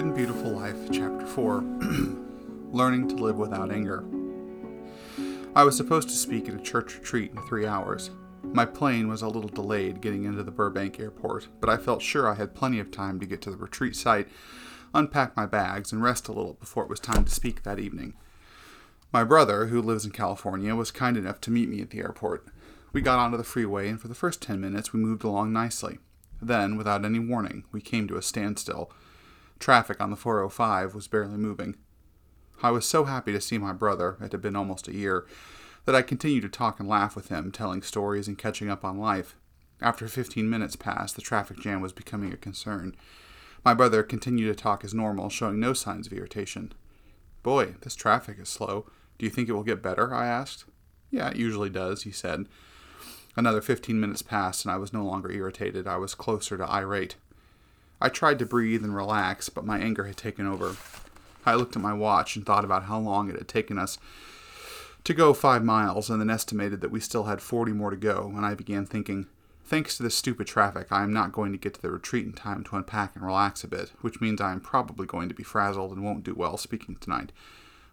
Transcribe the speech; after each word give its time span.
Good 0.00 0.06
and 0.06 0.16
Beautiful 0.16 0.52
Life, 0.52 0.90
Chapter 0.90 1.26
4 1.26 1.60
Learning 2.72 3.06
to 3.06 3.16
Live 3.16 3.36
Without 3.36 3.70
Anger. 3.70 4.02
I 5.54 5.62
was 5.62 5.76
supposed 5.76 6.08
to 6.08 6.14
speak 6.14 6.48
at 6.48 6.54
a 6.54 6.62
church 6.62 6.94
retreat 6.94 7.32
in 7.32 7.42
three 7.42 7.66
hours. 7.66 8.10
My 8.42 8.64
plane 8.64 9.08
was 9.08 9.20
a 9.20 9.28
little 9.28 9.50
delayed 9.50 10.00
getting 10.00 10.24
into 10.24 10.42
the 10.42 10.50
Burbank 10.50 10.98
airport, 10.98 11.48
but 11.60 11.68
I 11.68 11.76
felt 11.76 12.00
sure 12.00 12.26
I 12.26 12.36
had 12.36 12.54
plenty 12.54 12.80
of 12.80 12.90
time 12.90 13.20
to 13.20 13.26
get 13.26 13.42
to 13.42 13.50
the 13.50 13.58
retreat 13.58 13.94
site, 13.94 14.28
unpack 14.94 15.36
my 15.36 15.44
bags, 15.44 15.92
and 15.92 16.02
rest 16.02 16.28
a 16.28 16.32
little 16.32 16.54
before 16.54 16.84
it 16.84 16.88
was 16.88 16.98
time 16.98 17.26
to 17.26 17.30
speak 17.30 17.62
that 17.64 17.78
evening. 17.78 18.14
My 19.12 19.22
brother, 19.22 19.66
who 19.66 19.82
lives 19.82 20.06
in 20.06 20.12
California, 20.12 20.74
was 20.74 20.90
kind 20.90 21.18
enough 21.18 21.42
to 21.42 21.50
meet 21.50 21.68
me 21.68 21.82
at 21.82 21.90
the 21.90 22.00
airport. 22.00 22.46
We 22.94 23.02
got 23.02 23.18
onto 23.18 23.36
the 23.36 23.44
freeway, 23.44 23.90
and 23.90 24.00
for 24.00 24.08
the 24.08 24.14
first 24.14 24.40
ten 24.40 24.62
minutes 24.62 24.94
we 24.94 25.00
moved 25.00 25.24
along 25.24 25.52
nicely. 25.52 25.98
Then, 26.40 26.78
without 26.78 27.04
any 27.04 27.18
warning, 27.18 27.64
we 27.70 27.82
came 27.82 28.08
to 28.08 28.16
a 28.16 28.22
standstill. 28.22 28.90
Traffic 29.60 30.00
on 30.00 30.10
the 30.10 30.16
405 30.16 30.94
was 30.94 31.06
barely 31.06 31.36
moving. 31.36 31.76
I 32.62 32.70
was 32.70 32.86
so 32.86 33.04
happy 33.04 33.32
to 33.32 33.40
see 33.40 33.58
my 33.58 33.72
brother, 33.72 34.16
it 34.20 34.32
had 34.32 34.40
been 34.40 34.56
almost 34.56 34.88
a 34.88 34.94
year, 34.94 35.26
that 35.84 35.94
I 35.94 36.02
continued 36.02 36.42
to 36.42 36.48
talk 36.48 36.80
and 36.80 36.88
laugh 36.88 37.14
with 37.14 37.28
him, 37.28 37.52
telling 37.52 37.82
stories 37.82 38.26
and 38.26 38.38
catching 38.38 38.70
up 38.70 38.84
on 38.84 38.98
life. 38.98 39.36
After 39.82 40.08
15 40.08 40.48
minutes 40.48 40.76
passed, 40.76 41.14
the 41.14 41.22
traffic 41.22 41.60
jam 41.60 41.80
was 41.80 41.92
becoming 41.92 42.32
a 42.32 42.38
concern. 42.38 42.96
My 43.64 43.74
brother 43.74 44.02
continued 44.02 44.48
to 44.48 44.62
talk 44.62 44.82
as 44.84 44.94
normal, 44.94 45.28
showing 45.28 45.60
no 45.60 45.74
signs 45.74 46.06
of 46.06 46.12
irritation. 46.12 46.72
Boy, 47.42 47.74
this 47.82 47.94
traffic 47.94 48.38
is 48.38 48.48
slow. 48.48 48.86
Do 49.18 49.26
you 49.26 49.30
think 49.30 49.48
it 49.48 49.52
will 49.52 49.62
get 49.62 49.82
better? 49.82 50.14
I 50.14 50.26
asked. 50.26 50.64
Yeah, 51.10 51.28
it 51.28 51.36
usually 51.36 51.70
does, 51.70 52.02
he 52.02 52.10
said. 52.10 52.46
Another 53.36 53.60
15 53.60 53.98
minutes 53.98 54.22
passed, 54.22 54.64
and 54.64 54.72
I 54.72 54.78
was 54.78 54.92
no 54.92 55.04
longer 55.04 55.30
irritated. 55.30 55.86
I 55.86 55.96
was 55.96 56.14
closer 56.14 56.56
to 56.56 56.70
irate. 56.70 57.16
I 58.00 58.08
tried 58.08 58.38
to 58.38 58.46
breathe 58.46 58.82
and 58.82 58.94
relax, 58.94 59.48
but 59.48 59.66
my 59.66 59.78
anger 59.78 60.04
had 60.04 60.16
taken 60.16 60.46
over. 60.46 60.76
I 61.44 61.54
looked 61.54 61.76
at 61.76 61.82
my 61.82 61.92
watch 61.92 62.36
and 62.36 62.44
thought 62.44 62.64
about 62.64 62.84
how 62.84 62.98
long 62.98 63.28
it 63.28 63.36
had 63.36 63.48
taken 63.48 63.78
us 63.78 63.98
to 65.04 65.14
go 65.14 65.32
five 65.32 65.64
miles, 65.64 66.10
and 66.10 66.20
then 66.20 66.30
estimated 66.30 66.80
that 66.80 66.90
we 66.90 67.00
still 67.00 67.24
had 67.24 67.40
40 67.40 67.72
more 67.72 67.90
to 67.90 67.96
go, 67.96 68.32
and 68.36 68.44
I 68.44 68.54
began 68.54 68.84
thinking, 68.84 69.26
Thanks 69.64 69.96
to 69.96 70.02
this 70.02 70.16
stupid 70.16 70.48
traffic, 70.48 70.88
I 70.90 71.04
am 71.04 71.12
not 71.12 71.30
going 71.30 71.52
to 71.52 71.58
get 71.58 71.74
to 71.74 71.80
the 71.80 71.92
retreat 71.92 72.26
in 72.26 72.32
time 72.32 72.64
to 72.64 72.76
unpack 72.76 73.14
and 73.14 73.24
relax 73.24 73.62
a 73.62 73.68
bit, 73.68 73.92
which 74.00 74.20
means 74.20 74.40
I 74.40 74.50
am 74.50 74.60
probably 74.60 75.06
going 75.06 75.28
to 75.28 75.34
be 75.34 75.44
frazzled 75.44 75.92
and 75.92 76.02
won't 76.02 76.24
do 76.24 76.34
well 76.34 76.56
speaking 76.56 76.96
tonight. 76.96 77.30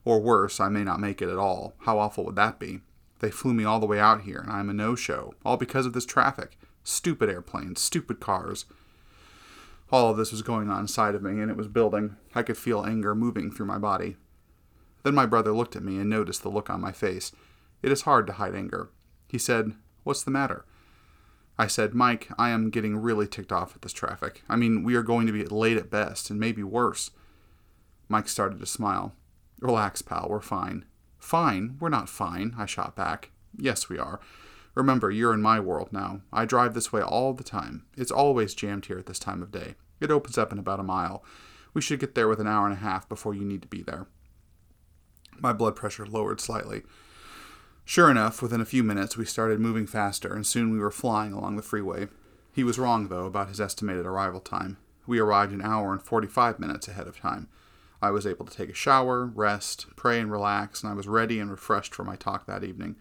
Or 0.03 0.19
worse, 0.19 0.59
I 0.59 0.69
may 0.69 0.83
not 0.83 0.99
make 0.99 1.21
it 1.21 1.29
at 1.29 1.37
all. 1.37 1.75
How 1.81 1.99
awful 1.99 2.25
would 2.25 2.35
that 2.35 2.57
be? 2.57 2.79
They 3.19 3.29
flew 3.29 3.53
me 3.53 3.63
all 3.63 3.79
the 3.79 3.85
way 3.85 3.99
out 3.99 4.21
here, 4.21 4.39
and 4.39 4.51
I'm 4.51 4.71
a 4.71 4.73
no 4.73 4.95
show, 4.95 5.35
all 5.45 5.55
because 5.55 5.85
of 5.85 5.93
this 5.93 6.05
traffic. 6.05 6.57
Stupid 6.83 7.29
airplanes, 7.29 7.79
stupid 7.79 8.19
cars. 8.19 8.65
All 9.91 10.11
of 10.11 10.17
this 10.17 10.31
was 10.31 10.41
going 10.41 10.69
on 10.69 10.81
inside 10.81 11.15
of 11.15 11.23
me, 11.23 11.41
and 11.41 11.49
it 11.49 11.57
was 11.57 11.67
building. 11.67 12.17
I 12.35 12.43
could 12.43 12.57
feel 12.57 12.83
anger 12.83 13.15
moving 13.15 13.51
through 13.51 13.67
my 13.67 13.77
body. 13.77 14.17
Then 15.03 15.15
my 15.15 15.25
brother 15.25 15.53
looked 15.53 15.75
at 15.75 15.83
me 15.83 15.97
and 15.97 16.09
noticed 16.09 16.43
the 16.43 16.49
look 16.49 16.69
on 16.69 16.81
my 16.81 16.91
face. 16.91 17.31
It 17.81 17.91
is 17.91 18.01
hard 18.01 18.27
to 18.27 18.33
hide 18.33 18.55
anger. 18.55 18.89
He 19.27 19.37
said, 19.37 19.73
What's 20.03 20.23
the 20.23 20.31
matter? 20.31 20.65
I 21.57 21.67
said, 21.67 21.93
Mike, 21.93 22.27
I 22.37 22.49
am 22.49 22.69
getting 22.69 22.97
really 22.97 23.27
ticked 23.27 23.51
off 23.51 23.75
at 23.75 23.81
this 23.81 23.93
traffic. 23.93 24.43
I 24.47 24.55
mean, 24.55 24.83
we 24.83 24.95
are 24.95 25.03
going 25.03 25.25
to 25.27 25.33
be 25.33 25.43
late 25.45 25.77
at 25.77 25.89
best, 25.89 26.29
and 26.29 26.39
maybe 26.39 26.63
worse. 26.63 27.11
Mike 28.09 28.29
started 28.29 28.59
to 28.59 28.65
smile. 28.65 29.13
Relax, 29.59 30.01
pal, 30.01 30.27
we're 30.29 30.39
fine. 30.39 30.85
Fine? 31.17 31.77
We're 31.79 31.89
not 31.89 32.09
fine, 32.09 32.53
I 32.57 32.67
shot 32.67 32.95
back. 32.95 33.31
Yes, 33.57 33.89
we 33.89 33.97
are. 33.97 34.19
Remember, 34.77 35.09
you're 35.09 35.33
in 35.33 35.41
my 35.41 35.59
world 35.59 35.89
now. 35.91 36.21
I 36.31 36.45
drive 36.45 36.75
this 36.75 36.93
way 36.93 37.01
all 37.01 37.33
the 37.33 37.43
time. 37.43 37.87
It's 37.97 38.11
always 38.11 38.53
jammed 38.53 38.85
here 38.85 38.99
at 38.99 39.07
this 39.07 39.17
time 39.17 39.41
of 39.41 39.51
day. 39.51 39.73
It 39.99 40.11
opens 40.11 40.37
up 40.37 40.51
in 40.51 40.59
about 40.59 40.79
a 40.79 40.83
mile. 40.83 41.23
We 41.73 41.81
should 41.81 41.99
get 41.99 42.13
there 42.13 42.27
with 42.27 42.39
an 42.39 42.45
hour 42.45 42.67
and 42.67 42.75
a 42.75 42.79
half 42.79 43.09
before 43.09 43.33
you 43.33 43.43
need 43.43 43.63
to 43.63 43.67
be 43.67 43.81
there. 43.81 44.05
My 45.39 45.51
blood 45.51 45.75
pressure 45.75 46.05
lowered 46.05 46.39
slightly. 46.39 46.83
Sure 47.85 48.11
enough, 48.11 48.39
within 48.39 48.61
a 48.61 48.65
few 48.65 48.83
minutes, 48.83 49.17
we 49.17 49.25
started 49.25 49.59
moving 49.59 49.87
faster, 49.87 50.31
and 50.31 50.45
soon 50.45 50.69
we 50.69 50.77
were 50.77 50.91
flying 50.91 51.33
along 51.33 51.55
the 51.55 51.63
freeway. 51.63 52.07
He 52.53 52.63
was 52.63 52.77
wrong, 52.77 53.07
though, 53.07 53.25
about 53.25 53.49
his 53.49 53.59
estimated 53.59 54.05
arrival 54.05 54.41
time. 54.41 54.77
We 55.07 55.17
arrived 55.17 55.53
an 55.53 55.63
hour 55.63 55.91
and 55.91 56.03
45 56.03 56.59
minutes 56.59 56.87
ahead 56.87 57.07
of 57.07 57.19
time. 57.19 57.47
I 57.99 58.11
was 58.11 58.27
able 58.27 58.45
to 58.45 58.55
take 58.55 58.69
a 58.69 58.75
shower, 58.75 59.25
rest, 59.25 59.87
pray, 59.95 60.19
and 60.19 60.31
relax, 60.31 60.83
and 60.83 60.91
I 60.91 60.95
was 60.95 61.07
ready 61.07 61.39
and 61.39 61.49
refreshed 61.49 61.95
for 61.95 62.03
my 62.03 62.15
talk 62.15 62.45
that 62.45 62.63
evening. 62.63 62.95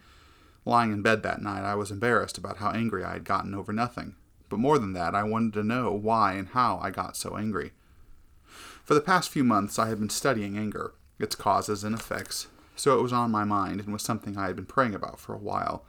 Lying 0.66 0.92
in 0.92 1.00
bed 1.00 1.22
that 1.22 1.40
night, 1.40 1.62
I 1.62 1.76
was 1.76 1.92
embarrassed 1.92 2.36
about 2.36 2.56
how 2.56 2.72
angry 2.72 3.04
I 3.04 3.12
had 3.12 3.24
gotten 3.24 3.54
over 3.54 3.72
nothing. 3.72 4.16
But 4.48 4.58
more 4.58 4.80
than 4.80 4.94
that, 4.94 5.14
I 5.14 5.22
wanted 5.22 5.52
to 5.54 5.62
know 5.62 5.92
why 5.92 6.32
and 6.32 6.48
how 6.48 6.78
I 6.82 6.90
got 6.90 7.16
so 7.16 7.36
angry. 7.36 7.72
For 8.84 8.94
the 8.94 9.00
past 9.00 9.30
few 9.30 9.44
months, 9.44 9.78
I 9.78 9.88
had 9.88 10.00
been 10.00 10.10
studying 10.10 10.58
anger, 10.58 10.94
its 11.20 11.36
causes 11.36 11.84
and 11.84 11.94
effects, 11.94 12.48
so 12.74 12.98
it 12.98 13.02
was 13.02 13.12
on 13.12 13.30
my 13.30 13.44
mind 13.44 13.80
and 13.80 13.92
was 13.92 14.02
something 14.02 14.36
I 14.36 14.48
had 14.48 14.56
been 14.56 14.66
praying 14.66 14.94
about 14.94 15.20
for 15.20 15.34
a 15.34 15.38
while. 15.38 15.84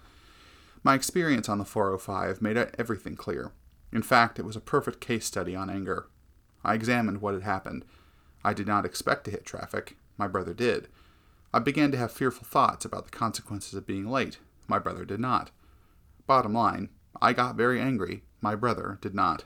My 0.84 0.94
experience 0.94 1.50
on 1.50 1.58
the 1.58 1.66
405 1.66 2.42
made 2.42 2.58
everything 2.78 3.16
clear. 3.16 3.52
In 3.92 4.04
fact, 4.04 4.38
it 4.38 4.46
was 4.46 4.56
a 4.56 4.62
perfect 4.62 5.02
case 5.02 5.26
study 5.26 5.56
on 5.56 5.72
anger. 5.72 6.08
I 6.64 6.76
examined 6.76 7.22
what 7.22 7.34
had 7.34 7.44
happened. 7.44 7.84
I 8.44 8.54
did 8.54 8.68
not 8.68 8.86
expect 8.86 9.26
to 9.26 9.32
hit 9.32 9.44
traffic. 9.44 9.98
My 10.18 10.28
brother 10.28 10.54
did. 10.54 10.88
I 11.52 11.59
began 11.59 11.92
to 11.92 11.98
have 11.98 12.12
fearful 12.12 12.46
thoughts 12.46 12.86
about 12.86 13.06
the 13.06 13.18
consequences 13.18 13.74
of 13.74 13.88
being 13.88 14.08
late. 14.08 14.38
My 14.67 14.79
brother 14.79 15.05
did 15.05 15.19
not. 15.19 15.51
Bottom 16.25 16.53
line, 16.53 16.89
I 17.22 17.33
got 17.33 17.55
very 17.55 17.79
angry. 17.79 18.23
My 18.41 18.55
brother 18.55 18.97
did 19.01 19.16
not. 19.16 19.45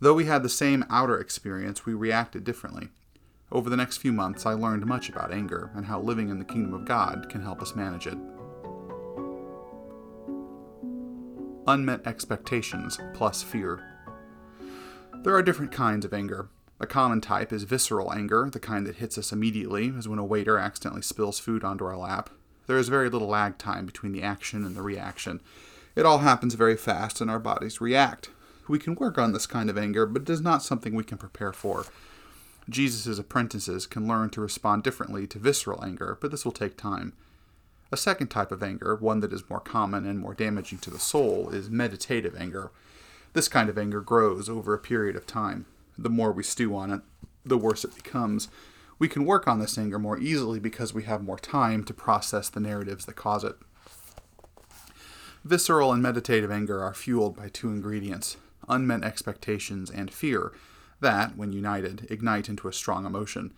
Though 0.00 0.14
we 0.14 0.24
had 0.24 0.42
the 0.42 0.48
same 0.48 0.84
outer 0.88 1.18
experience, 1.18 1.84
we 1.84 1.94
reacted 1.94 2.44
differently. 2.44 2.88
Over 3.50 3.68
the 3.68 3.76
next 3.76 3.98
few 3.98 4.12
months, 4.12 4.46
I 4.46 4.54
learned 4.54 4.86
much 4.86 5.08
about 5.08 5.32
anger 5.32 5.70
and 5.74 5.86
how 5.86 6.00
living 6.00 6.28
in 6.28 6.38
the 6.38 6.44
kingdom 6.44 6.72
of 6.72 6.86
God 6.86 7.28
can 7.28 7.42
help 7.42 7.60
us 7.60 7.76
manage 7.76 8.06
it. 8.06 8.16
Unmet 11.66 12.06
expectations 12.06 12.98
plus 13.14 13.42
fear. 13.42 13.80
There 15.22 15.34
are 15.34 15.42
different 15.42 15.70
kinds 15.70 16.04
of 16.04 16.14
anger. 16.14 16.48
A 16.80 16.86
common 16.86 17.20
type 17.20 17.52
is 17.52 17.62
visceral 17.62 18.12
anger, 18.12 18.48
the 18.50 18.58
kind 18.58 18.86
that 18.86 18.96
hits 18.96 19.16
us 19.16 19.30
immediately, 19.30 19.92
as 19.96 20.08
when 20.08 20.18
a 20.18 20.24
waiter 20.24 20.58
accidentally 20.58 21.02
spills 21.02 21.38
food 21.38 21.62
onto 21.62 21.84
our 21.84 21.96
lap. 21.96 22.30
There 22.66 22.78
is 22.78 22.88
very 22.88 23.10
little 23.10 23.28
lag 23.28 23.58
time 23.58 23.86
between 23.86 24.12
the 24.12 24.22
action 24.22 24.64
and 24.64 24.76
the 24.76 24.82
reaction. 24.82 25.40
It 25.94 26.06
all 26.06 26.18
happens 26.18 26.54
very 26.54 26.76
fast, 26.76 27.20
and 27.20 27.30
our 27.30 27.38
bodies 27.38 27.80
react. 27.80 28.30
We 28.68 28.78
can 28.78 28.94
work 28.94 29.18
on 29.18 29.32
this 29.32 29.46
kind 29.46 29.68
of 29.68 29.76
anger, 29.76 30.06
but 30.06 30.22
it 30.22 30.30
is 30.30 30.40
not 30.40 30.62
something 30.62 30.94
we 30.94 31.04
can 31.04 31.18
prepare 31.18 31.52
for. 31.52 31.86
Jesus' 32.68 33.18
apprentices 33.18 33.86
can 33.86 34.06
learn 34.06 34.30
to 34.30 34.40
respond 34.40 34.82
differently 34.82 35.26
to 35.26 35.38
visceral 35.38 35.84
anger, 35.84 36.16
but 36.20 36.30
this 36.30 36.44
will 36.44 36.52
take 36.52 36.76
time. 36.76 37.12
A 37.90 37.96
second 37.96 38.28
type 38.28 38.52
of 38.52 38.62
anger, 38.62 38.94
one 38.94 39.20
that 39.20 39.32
is 39.32 39.50
more 39.50 39.60
common 39.60 40.06
and 40.06 40.18
more 40.18 40.32
damaging 40.32 40.78
to 40.78 40.90
the 40.90 40.98
soul, 40.98 41.50
is 41.50 41.68
meditative 41.68 42.36
anger. 42.38 42.70
This 43.32 43.48
kind 43.48 43.68
of 43.68 43.76
anger 43.76 44.00
grows 44.00 44.48
over 44.48 44.72
a 44.72 44.78
period 44.78 45.16
of 45.16 45.26
time 45.26 45.66
the 45.98 46.10
more 46.10 46.32
we 46.32 46.42
stew 46.42 46.74
on 46.74 46.90
it, 46.90 47.00
the 47.44 47.58
worse 47.58 47.84
it 47.84 47.94
becomes. 47.94 48.48
We 49.02 49.08
can 49.08 49.24
work 49.24 49.48
on 49.48 49.58
this 49.58 49.76
anger 49.76 49.98
more 49.98 50.16
easily 50.16 50.60
because 50.60 50.94
we 50.94 51.02
have 51.02 51.24
more 51.24 51.36
time 51.36 51.82
to 51.86 51.92
process 51.92 52.48
the 52.48 52.60
narratives 52.60 53.04
that 53.06 53.16
cause 53.16 53.42
it. 53.42 53.56
Visceral 55.42 55.92
and 55.92 56.00
meditative 56.00 56.52
anger 56.52 56.80
are 56.80 56.94
fueled 56.94 57.36
by 57.36 57.48
two 57.48 57.70
ingredients 57.70 58.36
unmet 58.68 59.02
expectations 59.02 59.90
and 59.90 60.12
fear, 60.12 60.52
that, 61.00 61.36
when 61.36 61.52
united, 61.52 62.06
ignite 62.12 62.48
into 62.48 62.68
a 62.68 62.72
strong 62.72 63.04
emotion. 63.04 63.52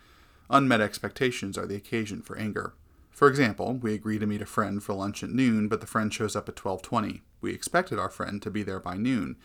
Unmet 0.49 0.81
expectations 0.81 1.59
are 1.59 1.67
the 1.67 1.75
occasion 1.75 2.23
for 2.23 2.35
anger. 2.39 2.73
For 3.11 3.27
example, 3.27 3.75
we 3.75 3.93
agree 3.93 4.17
to 4.17 4.25
meet 4.25 4.41
a 4.41 4.47
friend 4.47 4.81
for 4.81 4.95
lunch 4.95 5.21
at 5.21 5.29
noon, 5.29 5.67
but 5.67 5.79
the 5.79 5.85
friend 5.85 6.11
shows 6.11 6.35
up 6.35 6.49
at 6.49 6.55
12:20. 6.55 7.21
We 7.39 7.53
expected 7.53 7.99
our 7.99 8.09
friend 8.09 8.41
to 8.41 8.49
be 8.49 8.63
there 8.63 8.79
by 8.79 8.97
noon. 8.97 9.35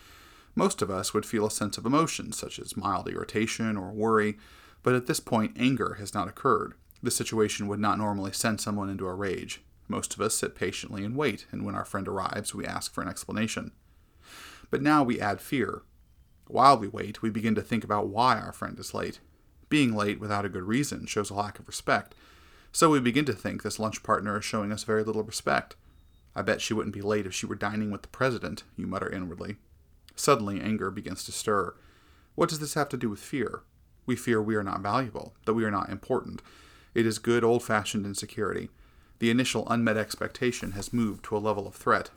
Most 0.55 0.81
of 0.81 0.91
us 0.91 1.12
would 1.12 1.26
feel 1.26 1.44
a 1.44 1.50
sense 1.50 1.76
of 1.76 1.85
emotion, 1.85 2.32
such 2.32 2.58
as 2.58 2.75
mild 2.75 3.06
irritation 3.06 3.76
or 3.76 3.93
worry, 3.93 4.38
but 4.82 4.94
at 4.94 5.06
this 5.06 5.21
point, 5.21 5.56
anger 5.59 5.94
has 5.99 6.15
not 6.15 6.29
occurred. 6.29 6.75
The 7.03 7.11
situation 7.11 7.67
would 7.69 7.81
not 7.81 7.99
normally 7.99 8.32
send 8.32 8.61
someone 8.61 8.91
into 8.91 9.06
a 9.06 9.15
rage. 9.15 9.62
Most 9.88 10.15
of 10.15 10.21
us 10.21 10.37
sit 10.37 10.55
patiently 10.55 11.05
and 11.05 11.17
wait, 11.17 11.47
and 11.50 11.65
when 11.65 11.75
our 11.75 11.85
friend 11.85 12.06
arrives, 12.06 12.55
we 12.55 12.65
ask 12.65 12.93
for 12.93 13.03
an 13.03 13.09
explanation. 13.09 13.73
But 14.71 14.82
now 14.82 15.03
we 15.03 15.21
add 15.21 15.41
fear. 15.41 15.82
While 16.47 16.79
we 16.79 16.88
wait, 16.88 17.23
we 17.23 17.31
begin 17.31 17.55
to 17.56 17.62
think 17.62 17.85
about 17.85 18.09
why 18.09 18.38
our 18.38 18.53
friend 18.53 18.79
is 18.79 18.94
late. 18.94 19.21
Being 19.69 19.94
late 19.94 20.21
without 20.21 20.44
a 20.44 20.50
good 20.50 20.65
reason 20.65 21.06
shows 21.06 21.31
a 21.31 21.35
lack 21.35 21.59
of 21.59 21.67
respect. 21.67 22.15
So 22.73 22.91
we 22.91 23.00
begin 23.00 23.25
to 23.25 23.33
think 23.33 23.62
this 23.62 23.79
lunch 23.79 24.03
partner 24.03 24.38
is 24.38 24.44
showing 24.44 24.73
us 24.73 24.85
very 24.85 25.03
little 25.03 25.23
respect. 25.23 25.76
I 26.35 26.43
bet 26.43 26.61
she 26.61 26.75
wouldn't 26.75 26.94
be 26.94 27.03
late 27.03 27.26
if 27.26 27.35
she 27.35 27.47
were 27.47 27.56
dining 27.56 27.91
with 27.91 28.03
the 28.03 28.09
president, 28.09 28.62
you 28.76 28.87
mutter 28.87 29.09
inwardly. 29.09 29.56
Suddenly, 30.15 30.61
anger 30.61 30.91
begins 30.91 31.25
to 31.25 31.33
stir. 31.33 31.75
What 32.35 32.49
does 32.49 32.61
this 32.61 32.75
have 32.75 32.88
to 32.91 32.97
do 32.97 33.11
with 33.11 33.21
fear? 33.21 33.62
We 34.11 34.17
fear 34.17 34.43
we 34.43 34.57
are 34.57 34.65
not 34.65 34.81
valuable, 34.81 35.35
that 35.45 35.55
we 35.55 35.62
are 35.62 35.71
not 35.71 35.89
important. 35.89 36.43
It 36.95 37.07
is 37.07 37.21
good 37.21 37.45
old 37.45 37.62
fashioned 37.62 38.05
insecurity. 38.05 38.69
The 39.21 39.31
initial 39.31 39.69
unmet 39.69 39.97
expectation 39.97 40.73
has 40.73 40.93
moved 40.93 41.25
to 41.27 41.37
a 41.37 41.39
level 41.39 41.69
of 41.69 41.77
threat. 41.77 42.11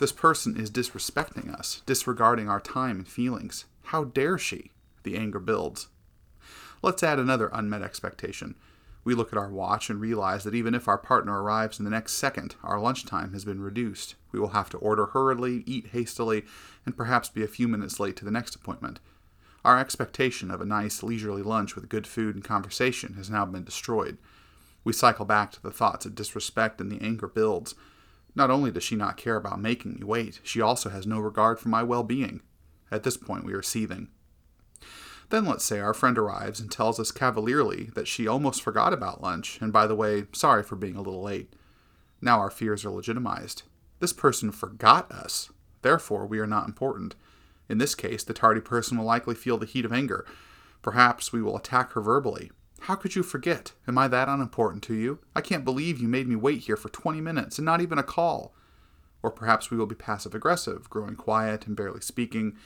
This 0.00 0.10
person 0.10 0.56
is 0.58 0.70
disrespecting 0.70 1.54
us, 1.54 1.82
disregarding 1.84 2.48
our 2.48 2.60
time 2.60 2.96
and 2.96 3.06
feelings. 3.06 3.66
How 3.82 4.04
dare 4.04 4.38
she? 4.38 4.70
The 5.02 5.18
anger 5.18 5.38
builds. 5.38 5.88
Let's 6.80 7.02
add 7.02 7.18
another 7.18 7.50
unmet 7.52 7.82
expectation. 7.82 8.54
We 9.04 9.14
look 9.14 9.34
at 9.34 9.38
our 9.38 9.50
watch 9.50 9.90
and 9.90 10.00
realize 10.00 10.44
that 10.44 10.54
even 10.54 10.74
if 10.74 10.88
our 10.88 10.96
partner 10.96 11.42
arrives 11.42 11.78
in 11.78 11.84
the 11.84 11.90
next 11.90 12.14
second, 12.14 12.54
our 12.62 12.80
lunchtime 12.80 13.34
has 13.34 13.44
been 13.44 13.60
reduced. 13.60 14.14
We 14.32 14.40
will 14.40 14.56
have 14.56 14.70
to 14.70 14.78
order 14.78 15.04
hurriedly, 15.04 15.62
eat 15.66 15.88
hastily, 15.88 16.46
and 16.86 16.96
perhaps 16.96 17.28
be 17.28 17.42
a 17.42 17.48
few 17.48 17.68
minutes 17.68 18.00
late 18.00 18.16
to 18.16 18.24
the 18.24 18.30
next 18.30 18.54
appointment. 18.54 18.98
Our 19.64 19.78
expectation 19.78 20.50
of 20.50 20.60
a 20.60 20.66
nice, 20.66 21.02
leisurely 21.02 21.42
lunch 21.42 21.74
with 21.74 21.88
good 21.88 22.06
food 22.06 22.34
and 22.34 22.44
conversation 22.44 23.14
has 23.14 23.30
now 23.30 23.44
been 23.44 23.64
destroyed. 23.64 24.18
We 24.84 24.92
cycle 24.92 25.24
back 25.24 25.52
to 25.52 25.62
the 25.62 25.70
thoughts 25.70 26.04
of 26.04 26.14
disrespect 26.14 26.80
and 26.80 26.90
the 26.90 27.00
anger 27.00 27.28
builds. 27.28 27.74
Not 28.34 28.50
only 28.50 28.70
does 28.70 28.82
she 28.82 28.96
not 28.96 29.16
care 29.16 29.36
about 29.36 29.60
making 29.60 29.94
me 29.94 30.04
wait, 30.04 30.40
she 30.42 30.60
also 30.60 30.88
has 30.88 31.06
no 31.06 31.20
regard 31.20 31.60
for 31.60 31.68
my 31.68 31.82
well 31.82 32.02
being. 32.02 32.40
At 32.90 33.04
this 33.04 33.16
point, 33.16 33.44
we 33.44 33.52
are 33.52 33.62
seething. 33.62 34.08
Then 35.30 35.46
let's 35.46 35.64
say 35.64 35.80
our 35.80 35.94
friend 35.94 36.18
arrives 36.18 36.60
and 36.60 36.70
tells 36.70 37.00
us 37.00 37.10
cavalierly 37.10 37.90
that 37.94 38.08
she 38.08 38.26
almost 38.26 38.62
forgot 38.62 38.92
about 38.92 39.22
lunch, 39.22 39.58
and 39.62 39.72
by 39.72 39.86
the 39.86 39.94
way, 39.94 40.26
sorry 40.32 40.62
for 40.62 40.76
being 40.76 40.96
a 40.96 41.00
little 41.00 41.22
late. 41.22 41.54
Now 42.20 42.38
our 42.38 42.50
fears 42.50 42.84
are 42.84 42.90
legitimized. 42.90 43.62
This 44.00 44.12
person 44.12 44.50
forgot 44.50 45.10
us. 45.10 45.50
Therefore, 45.80 46.26
we 46.26 46.38
are 46.38 46.46
not 46.46 46.66
important. 46.66 47.14
In 47.72 47.78
this 47.78 47.94
case, 47.94 48.22
the 48.22 48.34
tardy 48.34 48.60
person 48.60 48.98
will 48.98 49.06
likely 49.06 49.34
feel 49.34 49.56
the 49.56 49.64
heat 49.64 49.86
of 49.86 49.94
anger. 49.94 50.26
Perhaps 50.82 51.32
we 51.32 51.40
will 51.40 51.56
attack 51.56 51.92
her 51.92 52.02
verbally. 52.02 52.50
How 52.80 52.96
could 52.96 53.16
you 53.16 53.22
forget? 53.22 53.72
Am 53.88 53.96
I 53.96 54.08
that 54.08 54.28
unimportant 54.28 54.82
to 54.84 54.94
you? 54.94 55.20
I 55.34 55.40
can't 55.40 55.64
believe 55.64 55.98
you 55.98 56.06
made 56.06 56.28
me 56.28 56.36
wait 56.36 56.60
here 56.64 56.76
for 56.76 56.90
20 56.90 57.22
minutes 57.22 57.56
and 57.56 57.64
not 57.64 57.80
even 57.80 57.96
a 57.96 58.02
call. 58.02 58.54
Or 59.22 59.30
perhaps 59.30 59.70
we 59.70 59.78
will 59.78 59.86
be 59.86 59.94
passive 59.94 60.34
aggressive, 60.34 60.90
growing 60.90 61.16
quiet 61.16 61.66
and 61.66 61.74
barely 61.74 62.02
speaking, 62.02 62.58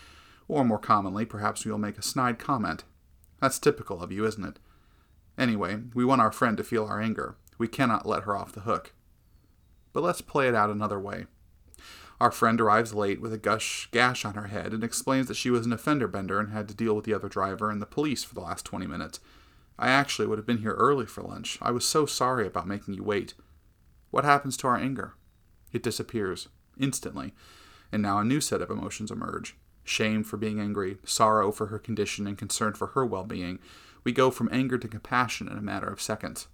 or 0.49 0.65
more 0.65 0.77
commonly, 0.77 1.25
perhaps 1.25 1.65
we 1.65 1.71
will 1.71 1.79
make 1.79 1.99
a 1.99 2.03
snide 2.03 2.41
comment. 2.41 2.83
That's 3.41 3.61
typical 3.61 4.03
of 4.03 4.11
you, 4.11 4.27
isn't 4.27 4.45
it? 4.45 4.59
Anyway, 5.39 5.83
we 5.95 6.05
want 6.05 6.21
our 6.21 6.33
friend 6.33 6.57
to 6.57 6.65
feel 6.65 6.85
our 6.87 7.01
anger. 7.01 7.37
We 7.59 7.69
cannot 7.69 8.07
let 8.07 8.25
her 8.25 8.37
off 8.37 8.51
the 8.51 8.63
hook. 8.63 8.93
But 9.93 10.03
let's 10.03 10.21
play 10.21 10.49
it 10.49 10.55
out 10.57 10.69
another 10.69 10.99
way. 10.99 11.27
Our 12.21 12.31
friend 12.31 12.61
arrives 12.61 12.95
late 12.95 13.21
with 13.21 13.33
a 13.33 13.39
gush 13.39 13.89
gash 13.91 14.25
on 14.25 14.35
her 14.35 14.47
head 14.47 14.73
and 14.73 14.83
explains 14.83 15.29
that 15.29 15.37
she 15.37 15.51
was 15.51 15.67
an 15.67 15.73
offender 15.73 16.09
bender 16.09 16.41
and 16.41 16.51
had 16.51 16.69
to 16.69 16.75
deal 16.75 16.95
with 16.95 17.05
the 17.05 17.15
other 17.15 17.29
driver 17.29 17.71
and 17.71 17.81
the 17.81 17.87
police 17.87 18.25
for 18.25 18.35
the 18.35 18.41
last 18.41 18.65
20 18.65 18.87
minutes. 18.87 19.21
I 19.79 19.89
actually 19.89 20.27
would 20.27 20.39
have 20.39 20.47
been 20.47 20.59
here 20.59 20.73
early 20.73 21.07
for 21.07 21.23
lunch. 21.23 21.59
I 21.61 21.71
was 21.71 21.85
so 21.85 22.07
sorry 22.07 22.47
about 22.47 22.67
making 22.67 22.95
you 22.95 23.03
wait. 23.03 23.35
What 24.11 24.25
happens 24.25 24.57
to 24.59 24.67
our 24.69 24.77
anger? 24.77 25.15
It 25.73 25.83
disappears, 25.83 26.49
instantly, 26.79 27.35
and 27.93 28.01
now 28.01 28.19
a 28.19 28.25
new 28.25 28.41
set 28.41 28.63
of 28.63 28.71
emotions 28.71 29.11
emerge 29.11 29.55
shame 29.89 30.25
for 30.25 30.37
being 30.37 30.61
angry, 30.61 30.99
sorrow 31.05 31.53
for 31.53 31.67
her 31.67 31.79
condition, 31.79 32.27
and 32.27 32.37
concern 32.37 32.75
for 32.75 32.89
her 32.89 33.07
well 33.07 33.25
being, 33.25 33.59
we 34.05 34.13
go 34.13 34.31
from 34.31 34.49
anger 34.53 34.79
to 34.79 34.89
compassion 34.89 35.49
in 35.49 35.57
a 35.57 35.63
matter 35.63 35.87
of 35.87 36.01
seconds. 36.01 36.49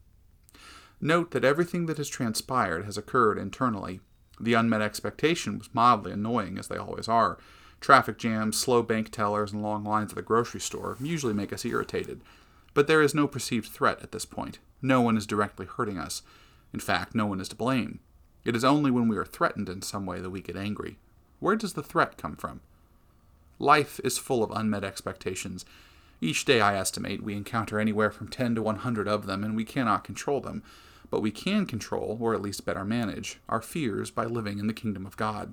Note 1.00 1.32
that 1.32 1.44
everything 1.44 1.86
that 1.86 1.98
has 1.98 2.08
transpired 2.08 2.84
has 2.84 2.96
occurred 2.96 3.38
internally. 3.38 4.00
The 4.40 4.54
unmet 4.54 4.82
expectation 4.82 5.58
was 5.58 5.72
mildly 5.72 6.12
annoying, 6.12 6.58
as 6.58 6.68
they 6.68 6.76
always 6.76 7.08
are. 7.08 7.38
Traffic 7.80 8.18
jams, 8.18 8.56
slow 8.56 8.82
bank 8.82 9.10
tellers, 9.10 9.52
and 9.52 9.62
long 9.62 9.84
lines 9.84 10.12
at 10.12 10.16
the 10.16 10.22
grocery 10.22 10.60
store 10.60 10.96
usually 11.00 11.34
make 11.34 11.52
us 11.52 11.64
irritated. 11.64 12.20
But 12.74 12.86
there 12.86 13.02
is 13.02 13.14
no 13.14 13.26
perceived 13.26 13.68
threat 13.68 14.00
at 14.02 14.12
this 14.12 14.24
point. 14.24 14.58
No 14.80 15.00
one 15.00 15.16
is 15.16 15.26
directly 15.26 15.66
hurting 15.66 15.98
us. 15.98 16.22
In 16.72 16.80
fact, 16.80 17.14
no 17.14 17.26
one 17.26 17.40
is 17.40 17.48
to 17.48 17.56
blame. 17.56 18.00
It 18.44 18.56
is 18.56 18.64
only 18.64 18.90
when 18.90 19.08
we 19.08 19.16
are 19.16 19.24
threatened 19.24 19.68
in 19.68 19.82
some 19.82 20.06
way 20.06 20.20
that 20.20 20.30
we 20.30 20.40
get 20.40 20.56
angry. 20.56 20.96
Where 21.38 21.56
does 21.56 21.74
the 21.74 21.82
threat 21.82 22.16
come 22.16 22.36
from? 22.36 22.60
Life 23.58 24.00
is 24.02 24.18
full 24.18 24.42
of 24.42 24.50
unmet 24.50 24.84
expectations. 24.84 25.64
Each 26.20 26.44
day, 26.44 26.60
I 26.60 26.76
estimate, 26.76 27.22
we 27.22 27.34
encounter 27.34 27.78
anywhere 27.78 28.10
from 28.10 28.28
10 28.28 28.54
to 28.54 28.62
100 28.62 29.08
of 29.08 29.26
them, 29.26 29.44
and 29.44 29.56
we 29.56 29.64
cannot 29.64 30.04
control 30.04 30.40
them. 30.40 30.62
But 31.12 31.20
we 31.20 31.30
can 31.30 31.66
control, 31.66 32.16
or 32.22 32.32
at 32.32 32.40
least 32.40 32.64
better 32.64 32.86
manage, 32.86 33.38
our 33.46 33.60
fears 33.60 34.10
by 34.10 34.24
living 34.24 34.58
in 34.58 34.66
the 34.66 34.72
kingdom 34.72 35.04
of 35.04 35.18
God. 35.18 35.52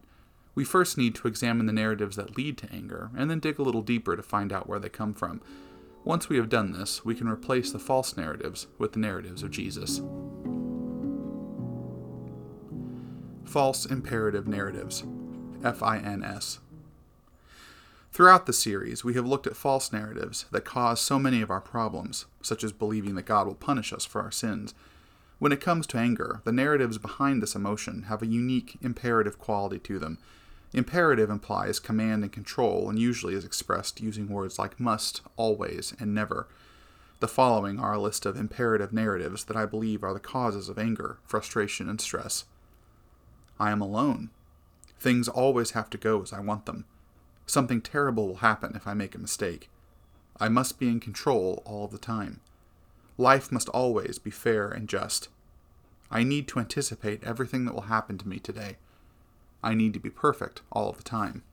We 0.55 0.63
first 0.63 0.97
need 0.97 1.15
to 1.15 1.27
examine 1.27 1.65
the 1.65 1.73
narratives 1.73 2.15
that 2.15 2.37
lead 2.37 2.57
to 2.59 2.71
anger, 2.71 3.11
and 3.13 3.29
then 3.29 3.41
dig 3.41 3.59
a 3.59 3.63
little 3.63 3.81
deeper 3.81 4.15
to 4.15 4.23
find 4.23 4.53
out 4.53 4.69
where 4.69 4.79
they 4.79 4.87
come 4.87 5.13
from. 5.13 5.41
Once 6.05 6.29
we 6.29 6.37
have 6.37 6.47
done 6.47 6.71
this, 6.71 7.03
we 7.03 7.13
can 7.13 7.27
replace 7.27 7.73
the 7.73 7.77
false 7.77 8.15
narratives 8.15 8.67
with 8.77 8.93
the 8.93 8.99
narratives 8.99 9.43
of 9.43 9.51
Jesus. 9.51 9.99
False 13.43 13.85
Imperative 13.85 14.47
Narratives 14.47 15.03
FINS 15.61 16.59
Throughout 18.13 18.45
the 18.45 18.53
series, 18.53 19.03
we 19.03 19.15
have 19.15 19.27
looked 19.27 19.45
at 19.45 19.57
false 19.57 19.91
narratives 19.91 20.45
that 20.51 20.63
cause 20.63 21.01
so 21.01 21.19
many 21.19 21.41
of 21.41 21.51
our 21.51 21.59
problems, 21.59 22.27
such 22.41 22.63
as 22.63 22.71
believing 22.71 23.15
that 23.15 23.25
God 23.25 23.45
will 23.45 23.55
punish 23.55 23.91
us 23.91 24.05
for 24.05 24.21
our 24.21 24.31
sins. 24.31 24.73
When 25.39 25.53
it 25.53 25.61
comes 25.61 25.87
to 25.87 25.97
anger, 25.97 26.41
the 26.43 26.51
narratives 26.51 26.97
behind 26.97 27.41
this 27.41 27.55
emotion 27.55 28.03
have 28.03 28.21
a 28.21 28.27
unique 28.27 28.77
imperative 28.81 29.39
quality 29.39 29.79
to 29.79 29.97
them. 29.97 30.17
Imperative 30.73 31.29
implies 31.29 31.79
command 31.79 32.23
and 32.23 32.31
control 32.31 32.89
and 32.89 32.99
usually 32.99 33.33
is 33.33 33.45
expressed 33.45 34.01
using 34.01 34.27
words 34.27 34.59
like 34.59 34.79
must, 34.79 35.21
always, 35.37 35.93
and 35.97 36.13
never. 36.13 36.47
The 37.21 37.27
following 37.27 37.79
are 37.79 37.93
a 37.93 37.99
list 37.99 38.25
of 38.25 38.37
imperative 38.37 38.91
narratives 38.91 39.45
that 39.45 39.57
I 39.57 39.65
believe 39.65 40.03
are 40.03 40.13
the 40.13 40.19
causes 40.19 40.67
of 40.67 40.77
anger, 40.77 41.17
frustration, 41.23 41.89
and 41.89 41.99
stress. 41.99 42.43
I 43.59 43.71
am 43.71 43.81
alone. 43.81 44.29
Things 44.99 45.29
always 45.29 45.71
have 45.71 45.89
to 45.91 45.97
go 45.97 46.21
as 46.21 46.33
I 46.33 46.41
want 46.41 46.65
them. 46.65 46.85
Something 47.45 47.81
terrible 47.81 48.27
will 48.27 48.35
happen 48.35 48.73
if 48.75 48.85
I 48.85 48.93
make 48.93 49.15
a 49.15 49.19
mistake. 49.19 49.69
I 50.39 50.49
must 50.49 50.79
be 50.79 50.89
in 50.89 50.99
control 50.99 51.63
all 51.65 51.87
the 51.87 51.97
time. 51.97 52.41
Life 53.19 53.51
must 53.51 53.67
always 53.69 54.17
be 54.17 54.31
fair 54.31 54.69
and 54.69 54.87
just. 54.87 55.27
I 56.09 56.23
need 56.23 56.47
to 56.47 56.59
anticipate 56.59 57.21
everything 57.21 57.65
that 57.65 57.73
will 57.73 57.91
happen 57.91 58.17
to 58.17 58.27
me 58.29 58.39
today. 58.39 58.77
I 59.61 59.73
need 59.73 59.91
to 59.95 59.99
be 59.99 60.09
perfect 60.09 60.61
all 60.71 60.93
the 60.93 61.03
time. 61.03 61.43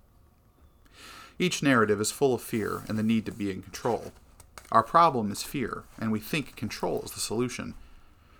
Each 1.41 1.65
narrative 1.65 2.01
is 2.01 2.13
full 2.13 2.35
of 2.35 2.41
fear 2.41 2.85
and 2.89 2.97
the 2.97 3.03
need 3.03 3.27
to 3.27 3.33
be 3.33 3.51
in 3.51 3.63
control. 3.63 4.13
Our 4.71 4.85
problem 4.85 5.33
is 5.33 5.43
fear, 5.43 5.83
and 5.99 6.13
we 6.13 6.21
think 6.21 6.55
control 6.55 7.03
is 7.03 7.11
the 7.11 7.21
solution. 7.21 7.75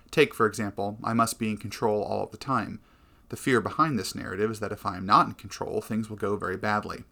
Take, 0.09 0.33
for 0.33 0.45
example, 0.45 0.97
I 1.03 1.11
must 1.11 1.37
be 1.37 1.49
in 1.49 1.57
control 1.57 2.03
all 2.03 2.23
of 2.23 2.31
the 2.31 2.37
time. 2.37 2.79
The 3.27 3.35
fear 3.35 3.59
behind 3.59 3.99
this 3.99 4.15
narrative 4.15 4.51
is 4.51 4.61
that 4.61 4.71
if 4.71 4.85
I 4.85 4.95
am 4.95 5.05
not 5.05 5.27
in 5.27 5.33
control, 5.33 5.81
things 5.81 6.09
will 6.09 6.15
go 6.15 6.37
very 6.37 6.55
badly. 6.55 7.03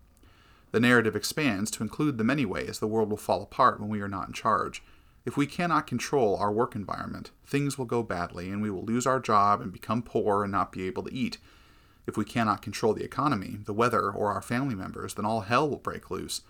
The 0.71 0.79
narrative 0.79 1.17
expands 1.17 1.69
to 1.71 1.83
include 1.83 2.17
the 2.17 2.23
many 2.23 2.45
ways 2.45 2.79
the 2.79 2.87
world 2.87 3.09
will 3.09 3.17
fall 3.17 3.43
apart 3.43 3.81
when 3.81 3.89
we 3.89 3.99
are 3.99 4.07
not 4.07 4.27
in 4.27 4.33
charge. 4.33 4.81
If 5.25 5.35
we 5.35 5.47
cannot 5.47 5.87
control 5.87 6.37
our 6.37 6.51
work 6.51 6.75
environment, 6.75 7.31
things 7.47 7.77
will 7.77 7.85
go 7.85 8.03
badly 8.03 8.51
and 8.51 8.61
we 8.61 8.69
will 8.69 8.85
lose 8.85 9.07
our 9.07 9.19
job 9.19 9.59
and 9.59 9.73
become 9.73 10.03
poor 10.03 10.43
and 10.43 10.51
not 10.51 10.71
be 10.71 10.85
able 10.85 11.01
to 11.03 11.13
eat. 11.13 11.39
If 12.05 12.15
we 12.15 12.25
cannot 12.25 12.61
control 12.61 12.93
the 12.93 13.03
economy, 13.03 13.57
the 13.65 13.73
weather, 13.73 14.11
or 14.11 14.31
our 14.31 14.41
family 14.43 14.75
members, 14.75 15.15
then 15.15 15.25
all 15.25 15.41
hell 15.41 15.67
will 15.67 15.77
break 15.77 16.11
loose. 16.11 16.41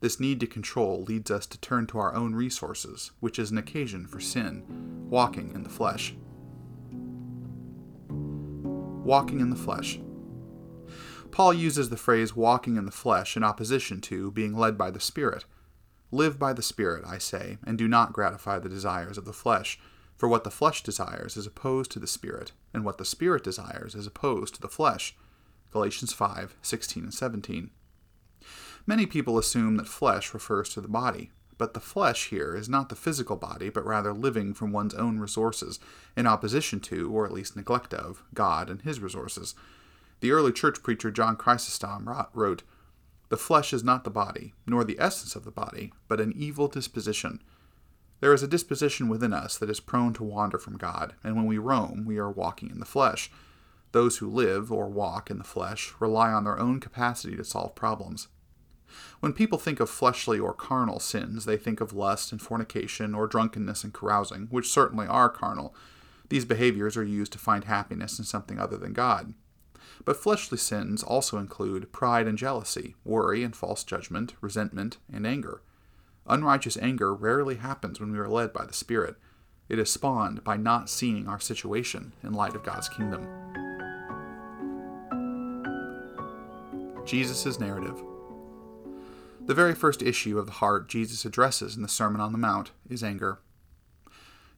This 0.00 0.18
need 0.18 0.40
to 0.40 0.46
control 0.48 1.04
leads 1.04 1.30
us 1.30 1.46
to 1.46 1.60
turn 1.60 1.86
to 1.86 1.98
our 1.98 2.14
own 2.14 2.34
resources, 2.34 3.12
which 3.20 3.38
is 3.38 3.52
an 3.52 3.58
occasion 3.58 4.08
for 4.08 4.18
sin, 4.18 4.64
walking 5.08 5.52
in 5.54 5.62
the 5.62 5.70
flesh. 5.70 6.16
Walking 8.08 9.38
in 9.38 9.50
the 9.50 9.56
flesh. 9.56 10.00
Paul 11.30 11.54
uses 11.54 11.90
the 11.90 11.96
phrase 11.96 12.34
walking 12.34 12.76
in 12.76 12.86
the 12.86 12.90
flesh 12.90 13.36
in 13.36 13.44
opposition 13.44 14.00
to 14.02 14.32
being 14.32 14.54
led 14.54 14.76
by 14.76 14.90
the 14.90 15.00
Spirit. 15.00 15.44
Live 16.12 16.38
by 16.38 16.52
the 16.52 16.62
Spirit, 16.62 17.04
I 17.06 17.18
say, 17.18 17.58
and 17.66 17.76
do 17.76 17.88
not 17.88 18.12
gratify 18.12 18.58
the 18.58 18.68
desires 18.68 19.18
of 19.18 19.24
the 19.24 19.32
flesh. 19.32 19.78
For 20.16 20.28
what 20.28 20.44
the 20.44 20.50
flesh 20.50 20.82
desires 20.82 21.36
is 21.36 21.46
opposed 21.46 21.90
to 21.92 21.98
the 21.98 22.06
Spirit, 22.06 22.52
and 22.72 22.84
what 22.84 22.98
the 22.98 23.04
Spirit 23.04 23.42
desires 23.42 23.94
is 23.94 24.06
opposed 24.06 24.54
to 24.54 24.60
the 24.60 24.68
flesh. 24.68 25.16
Galatians 25.72 26.12
5 26.12 26.56
16 26.62 27.02
and 27.02 27.14
17. 27.14 27.70
Many 28.86 29.04
people 29.04 29.36
assume 29.36 29.76
that 29.76 29.88
flesh 29.88 30.32
refers 30.32 30.70
to 30.70 30.80
the 30.80 30.88
body, 30.88 31.32
but 31.58 31.74
the 31.74 31.80
flesh 31.80 32.28
here 32.28 32.54
is 32.54 32.68
not 32.68 32.88
the 32.88 32.94
physical 32.94 33.36
body, 33.36 33.68
but 33.68 33.84
rather 33.84 34.12
living 34.12 34.54
from 34.54 34.72
one's 34.72 34.94
own 34.94 35.18
resources, 35.18 35.80
in 36.16 36.26
opposition 36.26 36.78
to, 36.80 37.12
or 37.12 37.26
at 37.26 37.32
least 37.32 37.56
neglect 37.56 37.92
of, 37.92 38.22
God 38.32 38.70
and 38.70 38.82
His 38.82 39.00
resources. 39.00 39.54
The 40.20 40.30
early 40.30 40.52
church 40.52 40.82
preacher 40.82 41.10
John 41.10 41.36
Chrysostom 41.36 42.08
wrote, 42.32 42.62
The 43.28 43.36
flesh 43.36 43.72
is 43.72 43.82
not 43.82 44.04
the 44.04 44.10
body, 44.10 44.54
nor 44.66 44.84
the 44.84 44.98
essence 45.00 45.34
of 45.34 45.44
the 45.44 45.50
body, 45.50 45.92
but 46.08 46.20
an 46.20 46.32
evil 46.36 46.68
disposition. 46.68 47.42
There 48.20 48.32
is 48.32 48.42
a 48.42 48.48
disposition 48.48 49.08
within 49.08 49.32
us 49.32 49.58
that 49.58 49.68
is 49.68 49.80
prone 49.80 50.12
to 50.14 50.24
wander 50.24 50.58
from 50.58 50.78
God, 50.78 51.14
and 51.22 51.36
when 51.36 51.46
we 51.46 51.58
roam, 51.58 52.04
we 52.06 52.18
are 52.18 52.30
walking 52.30 52.70
in 52.70 52.78
the 52.78 52.86
flesh. 52.86 53.30
Those 53.92 54.18
who 54.18 54.28
live 54.28 54.70
or 54.70 54.88
walk 54.88 55.30
in 55.30 55.38
the 55.38 55.44
flesh 55.44 55.92
rely 56.00 56.32
on 56.32 56.44
their 56.44 56.58
own 56.58 56.80
capacity 56.80 57.36
to 57.36 57.44
solve 57.44 57.74
problems. 57.74 58.28
When 59.20 59.32
people 59.32 59.58
think 59.58 59.80
of 59.80 59.90
fleshly 59.90 60.38
or 60.38 60.54
carnal 60.54 61.00
sins, 61.00 61.44
they 61.44 61.56
think 61.56 61.80
of 61.80 61.92
lust 61.92 62.32
and 62.32 62.40
fornication 62.40 63.14
or 63.14 63.26
drunkenness 63.26 63.84
and 63.84 63.92
carousing, 63.92 64.46
which 64.46 64.70
certainly 64.70 65.06
are 65.06 65.28
carnal. 65.28 65.74
These 66.28 66.44
behaviors 66.44 66.96
are 66.96 67.04
used 67.04 67.32
to 67.32 67.38
find 67.38 67.64
happiness 67.64 68.18
in 68.18 68.24
something 68.24 68.58
other 68.58 68.76
than 68.76 68.92
God. 68.92 69.34
But 70.04 70.16
fleshly 70.16 70.58
sins 70.58 71.02
also 71.02 71.38
include 71.38 71.92
pride 71.92 72.26
and 72.26 72.38
jealousy, 72.38 72.94
worry 73.04 73.42
and 73.42 73.54
false 73.54 73.84
judgment, 73.84 74.34
resentment 74.40 74.98
and 75.12 75.26
anger. 75.26 75.62
Unrighteous 76.26 76.76
anger 76.76 77.14
rarely 77.14 77.56
happens 77.56 78.00
when 78.00 78.12
we 78.12 78.18
are 78.18 78.28
led 78.28 78.52
by 78.52 78.64
the 78.64 78.72
Spirit. 78.72 79.16
It 79.68 79.78
is 79.78 79.90
spawned 79.90 80.44
by 80.44 80.56
not 80.56 80.90
seeing 80.90 81.28
our 81.28 81.40
situation 81.40 82.12
in 82.22 82.32
light 82.32 82.54
of 82.54 82.64
God's 82.64 82.88
kingdom. 82.88 83.26
Jesus' 87.04 87.60
narrative. 87.60 88.02
The 89.46 89.54
very 89.54 89.76
first 89.76 90.02
issue 90.02 90.38
of 90.38 90.46
the 90.46 90.52
heart 90.52 90.88
Jesus 90.88 91.24
addresses 91.24 91.76
in 91.76 91.82
the 91.82 91.88
Sermon 91.88 92.20
on 92.20 92.32
the 92.32 92.38
Mount 92.38 92.72
is 92.90 93.04
anger. 93.04 93.38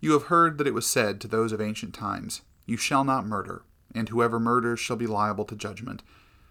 You 0.01 0.13
have 0.13 0.25
heard 0.25 0.57
that 0.57 0.67
it 0.67 0.75
was 0.75 0.87
said 0.87 1.21
to 1.21 1.29
those 1.29 1.53
of 1.53 1.61
ancient 1.61 1.93
times, 1.93 2.41
You 2.65 2.79
shall 2.79 3.05
not 3.05 3.27
murder, 3.27 3.63
and 3.95 4.09
whoever 4.09 4.39
murders 4.39 4.81
shall 4.81 4.97
be 4.97 5.07
liable 5.07 5.45
to 5.47 5.57
judgment. 5.57 6.03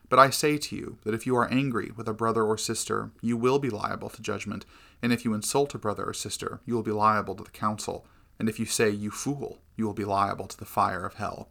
But 0.10 0.20
I 0.20 0.30
say 0.30 0.58
to 0.58 0.76
you 0.76 0.98
that 1.04 1.14
if 1.14 1.26
you 1.26 1.36
are 1.36 1.52
angry 1.52 1.92
with 1.96 2.08
a 2.08 2.14
brother 2.14 2.44
or 2.44 2.58
sister, 2.58 3.12
you 3.22 3.36
will 3.36 3.60
be 3.60 3.70
liable 3.70 4.10
to 4.10 4.22
judgment, 4.22 4.66
and 5.02 5.12
if 5.12 5.26
you 5.26 5.34
insult 5.34 5.76
a 5.76 5.78
brother 5.78 6.06
or 6.06 6.14
sister, 6.14 6.62
you 6.66 6.76
will 6.76 6.84
be 6.84 6.92
liable 6.92 7.36
to 7.36 7.44
the 7.44 7.52
council, 7.52 8.06
and 8.40 8.48
if 8.48 8.60
you 8.60 8.66
say, 8.66 8.90
You 8.90 9.12
fool, 9.12 9.60
you 9.76 9.86
will 9.86 9.94
be 9.94 10.06
liable 10.06 10.48
to 10.48 10.58
the 10.58 10.66
fire 10.66 11.06
of 11.06 11.16
hell. 11.16 11.50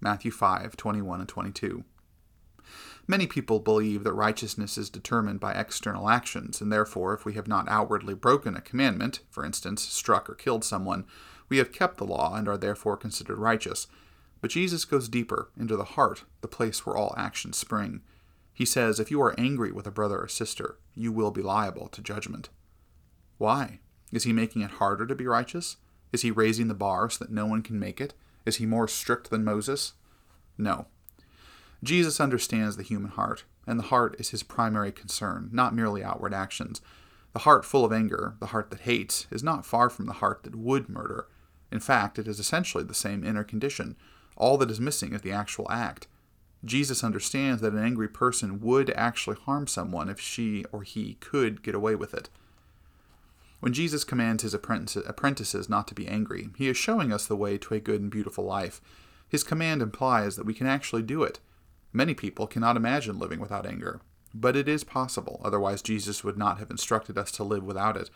Matthew 0.00 0.30
5 0.30 0.76
21 0.76 1.20
and 1.20 1.28
22. 1.28 1.84
Many 3.08 3.26
people 3.26 3.58
believe 3.58 4.04
that 4.04 4.12
righteousness 4.12 4.78
is 4.78 4.88
determined 4.88 5.40
by 5.40 5.52
external 5.52 6.08
actions, 6.08 6.60
and 6.60 6.72
therefore, 6.72 7.14
if 7.14 7.24
we 7.24 7.34
have 7.34 7.48
not 7.48 7.68
outwardly 7.68 8.14
broken 8.14 8.56
a 8.56 8.60
commandment, 8.60 9.20
for 9.28 9.44
instance, 9.44 9.82
struck 9.82 10.30
or 10.30 10.34
killed 10.34 10.64
someone, 10.64 11.04
we 11.48 11.58
have 11.58 11.72
kept 11.72 11.98
the 11.98 12.06
law 12.06 12.34
and 12.34 12.48
are 12.48 12.56
therefore 12.56 12.96
considered 12.96 13.38
righteous. 13.38 13.88
But 14.42 14.50
Jesus 14.50 14.84
goes 14.84 15.08
deeper 15.08 15.48
into 15.58 15.76
the 15.76 15.84
heart, 15.84 16.24
the 16.42 16.48
place 16.48 16.84
where 16.84 16.96
all 16.96 17.14
actions 17.16 17.56
spring. 17.56 18.02
He 18.52 18.66
says, 18.66 19.00
If 19.00 19.10
you 19.10 19.22
are 19.22 19.38
angry 19.38 19.72
with 19.72 19.86
a 19.86 19.92
brother 19.92 20.18
or 20.18 20.28
sister, 20.28 20.78
you 20.94 21.12
will 21.12 21.30
be 21.30 21.40
liable 21.40 21.88
to 21.88 22.02
judgment. 22.02 22.50
Why? 23.38 23.78
Is 24.12 24.24
he 24.24 24.32
making 24.32 24.62
it 24.62 24.72
harder 24.72 25.06
to 25.06 25.14
be 25.14 25.26
righteous? 25.26 25.76
Is 26.12 26.22
he 26.22 26.30
raising 26.30 26.68
the 26.68 26.74
bar 26.74 27.08
so 27.08 27.24
that 27.24 27.32
no 27.32 27.46
one 27.46 27.62
can 27.62 27.78
make 27.78 28.00
it? 28.00 28.14
Is 28.44 28.56
he 28.56 28.66
more 28.66 28.88
strict 28.88 29.30
than 29.30 29.44
Moses? 29.44 29.94
No. 30.58 30.86
Jesus 31.82 32.20
understands 32.20 32.76
the 32.76 32.82
human 32.82 33.12
heart, 33.12 33.44
and 33.66 33.78
the 33.78 33.84
heart 33.84 34.16
is 34.18 34.30
his 34.30 34.42
primary 34.42 34.92
concern, 34.92 35.50
not 35.52 35.74
merely 35.74 36.02
outward 36.02 36.34
actions. 36.34 36.80
The 37.32 37.40
heart 37.40 37.64
full 37.64 37.84
of 37.84 37.92
anger, 37.92 38.34
the 38.40 38.46
heart 38.46 38.70
that 38.70 38.80
hates, 38.80 39.26
is 39.30 39.42
not 39.42 39.64
far 39.64 39.88
from 39.88 40.06
the 40.06 40.14
heart 40.14 40.42
that 40.42 40.56
would 40.56 40.88
murder. 40.88 41.28
In 41.70 41.80
fact, 41.80 42.18
it 42.18 42.28
is 42.28 42.38
essentially 42.38 42.84
the 42.84 42.92
same 42.92 43.24
inner 43.24 43.44
condition. 43.44 43.96
All 44.36 44.56
that 44.58 44.70
is 44.70 44.80
missing 44.80 45.12
is 45.12 45.22
the 45.22 45.32
actual 45.32 45.70
act. 45.70 46.06
Jesus 46.64 47.02
understands 47.02 47.60
that 47.60 47.72
an 47.72 47.84
angry 47.84 48.08
person 48.08 48.60
would 48.60 48.90
actually 48.90 49.36
harm 49.36 49.66
someone 49.66 50.08
if 50.08 50.20
she 50.20 50.64
or 50.70 50.82
he 50.82 51.14
could 51.14 51.62
get 51.62 51.74
away 51.74 51.94
with 51.94 52.14
it. 52.14 52.28
When 53.60 53.72
Jesus 53.72 54.04
commands 54.04 54.42
his 54.42 54.54
apprentices 54.54 55.68
not 55.68 55.88
to 55.88 55.94
be 55.94 56.08
angry, 56.08 56.48
he 56.56 56.68
is 56.68 56.76
showing 56.76 57.12
us 57.12 57.26
the 57.26 57.36
way 57.36 57.58
to 57.58 57.74
a 57.74 57.80
good 57.80 58.00
and 58.00 58.10
beautiful 58.10 58.44
life. 58.44 58.80
His 59.28 59.44
command 59.44 59.82
implies 59.82 60.36
that 60.36 60.46
we 60.46 60.54
can 60.54 60.66
actually 60.66 61.02
do 61.02 61.22
it. 61.22 61.38
Many 61.92 62.14
people 62.14 62.46
cannot 62.46 62.76
imagine 62.76 63.18
living 63.18 63.38
without 63.38 63.66
anger, 63.66 64.00
but 64.34 64.56
it 64.56 64.68
is 64.68 64.82
possible, 64.82 65.40
otherwise, 65.44 65.82
Jesus 65.82 66.24
would 66.24 66.38
not 66.38 66.58
have 66.58 66.70
instructed 66.70 67.18
us 67.18 67.30
to 67.32 67.44
live 67.44 67.62
without 67.64 67.96
it. 67.96 68.10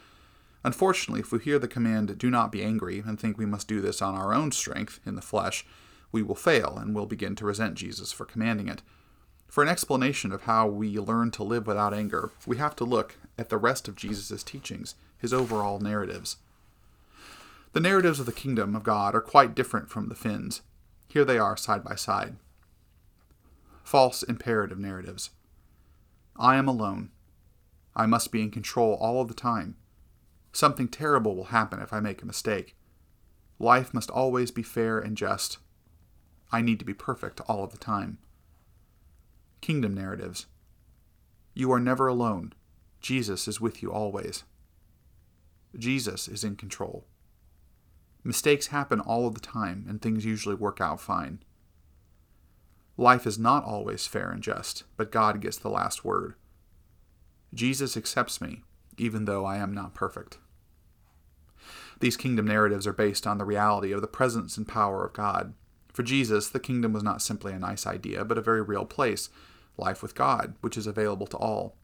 Unfortunately, 0.64 1.20
if 1.20 1.30
we 1.30 1.38
hear 1.38 1.58
the 1.58 1.68
command, 1.68 2.18
do 2.18 2.30
not 2.30 2.50
be 2.50 2.62
angry, 2.62 3.02
and 3.06 3.20
think 3.20 3.38
we 3.38 3.46
must 3.46 3.68
do 3.68 3.80
this 3.80 4.02
on 4.02 4.14
our 4.14 4.34
own 4.34 4.50
strength, 4.50 4.98
in 5.06 5.14
the 5.14 5.22
flesh, 5.22 5.64
we 6.12 6.22
will 6.22 6.34
fail 6.34 6.76
and 6.78 6.94
will 6.94 7.06
begin 7.06 7.34
to 7.36 7.44
resent 7.44 7.74
Jesus 7.74 8.12
for 8.12 8.24
commanding 8.24 8.68
it. 8.68 8.82
For 9.48 9.62
an 9.62 9.68
explanation 9.68 10.32
of 10.32 10.42
how 10.42 10.66
we 10.66 10.98
learn 10.98 11.30
to 11.32 11.42
live 11.42 11.66
without 11.66 11.94
anger, 11.94 12.32
we 12.46 12.56
have 12.56 12.76
to 12.76 12.84
look 12.84 13.16
at 13.38 13.48
the 13.48 13.58
rest 13.58 13.88
of 13.88 13.96
Jesus' 13.96 14.42
teachings, 14.42 14.94
his 15.18 15.32
overall 15.32 15.78
narratives. 15.78 16.36
The 17.72 17.80
narratives 17.80 18.20
of 18.20 18.26
the 18.26 18.32
kingdom 18.32 18.74
of 18.74 18.82
God 18.82 19.14
are 19.14 19.20
quite 19.20 19.54
different 19.54 19.90
from 19.90 20.08
the 20.08 20.14
FINS. 20.14 20.62
Here 21.08 21.24
they 21.24 21.38
are 21.38 21.56
side 21.56 21.84
by 21.84 21.94
side 21.94 22.36
false 23.86 24.24
imperative 24.24 24.80
narratives. 24.80 25.30
I 26.36 26.56
am 26.56 26.66
alone. 26.66 27.10
I 27.94 28.04
must 28.04 28.32
be 28.32 28.42
in 28.42 28.50
control 28.50 28.94
all 28.94 29.20
of 29.20 29.28
the 29.28 29.34
time. 29.34 29.76
Something 30.52 30.88
terrible 30.88 31.36
will 31.36 31.44
happen 31.44 31.80
if 31.80 31.92
I 31.92 32.00
make 32.00 32.20
a 32.20 32.26
mistake. 32.26 32.74
Life 33.60 33.94
must 33.94 34.10
always 34.10 34.50
be 34.50 34.64
fair 34.64 34.98
and 34.98 35.16
just. 35.16 35.58
I 36.52 36.62
need 36.62 36.78
to 36.78 36.84
be 36.84 36.94
perfect 36.94 37.40
all 37.48 37.64
of 37.64 37.72
the 37.72 37.78
time. 37.78 38.18
Kingdom 39.60 39.94
narratives. 39.94 40.46
You 41.54 41.72
are 41.72 41.80
never 41.80 42.06
alone. 42.06 42.52
Jesus 43.00 43.48
is 43.48 43.60
with 43.60 43.82
you 43.82 43.92
always. 43.92 44.44
Jesus 45.76 46.28
is 46.28 46.44
in 46.44 46.56
control. 46.56 47.04
Mistakes 48.22 48.68
happen 48.68 49.00
all 49.00 49.26
of 49.26 49.34
the 49.34 49.40
time, 49.40 49.86
and 49.88 50.02
things 50.02 50.24
usually 50.24 50.54
work 50.54 50.80
out 50.80 51.00
fine. 51.00 51.40
Life 52.96 53.26
is 53.26 53.38
not 53.38 53.64
always 53.64 54.06
fair 54.06 54.30
and 54.30 54.42
just, 54.42 54.84
but 54.96 55.12
God 55.12 55.40
gets 55.40 55.58
the 55.58 55.68
last 55.68 56.04
word. 56.04 56.34
Jesus 57.52 57.96
accepts 57.96 58.40
me, 58.40 58.62
even 58.96 59.26
though 59.26 59.44
I 59.44 59.58
am 59.58 59.72
not 59.72 59.94
perfect. 59.94 60.38
These 62.00 62.16
kingdom 62.16 62.46
narratives 62.46 62.86
are 62.86 62.92
based 62.92 63.26
on 63.26 63.38
the 63.38 63.44
reality 63.44 63.92
of 63.92 64.00
the 64.00 64.06
presence 64.06 64.56
and 64.56 64.66
power 64.66 65.04
of 65.04 65.12
God. 65.12 65.54
For 65.96 66.02
Jesus, 66.02 66.50
the 66.50 66.60
kingdom 66.60 66.92
was 66.92 67.02
not 67.02 67.22
simply 67.22 67.54
a 67.54 67.58
nice 67.58 67.86
idea, 67.86 68.22
but 68.22 68.36
a 68.36 68.42
very 68.42 68.60
real 68.60 68.84
place, 68.84 69.30
life 69.78 70.02
with 70.02 70.14
God, 70.14 70.52
which 70.60 70.76
is 70.76 70.86
available 70.86 71.26
to 71.28 71.38
all. 71.38 71.74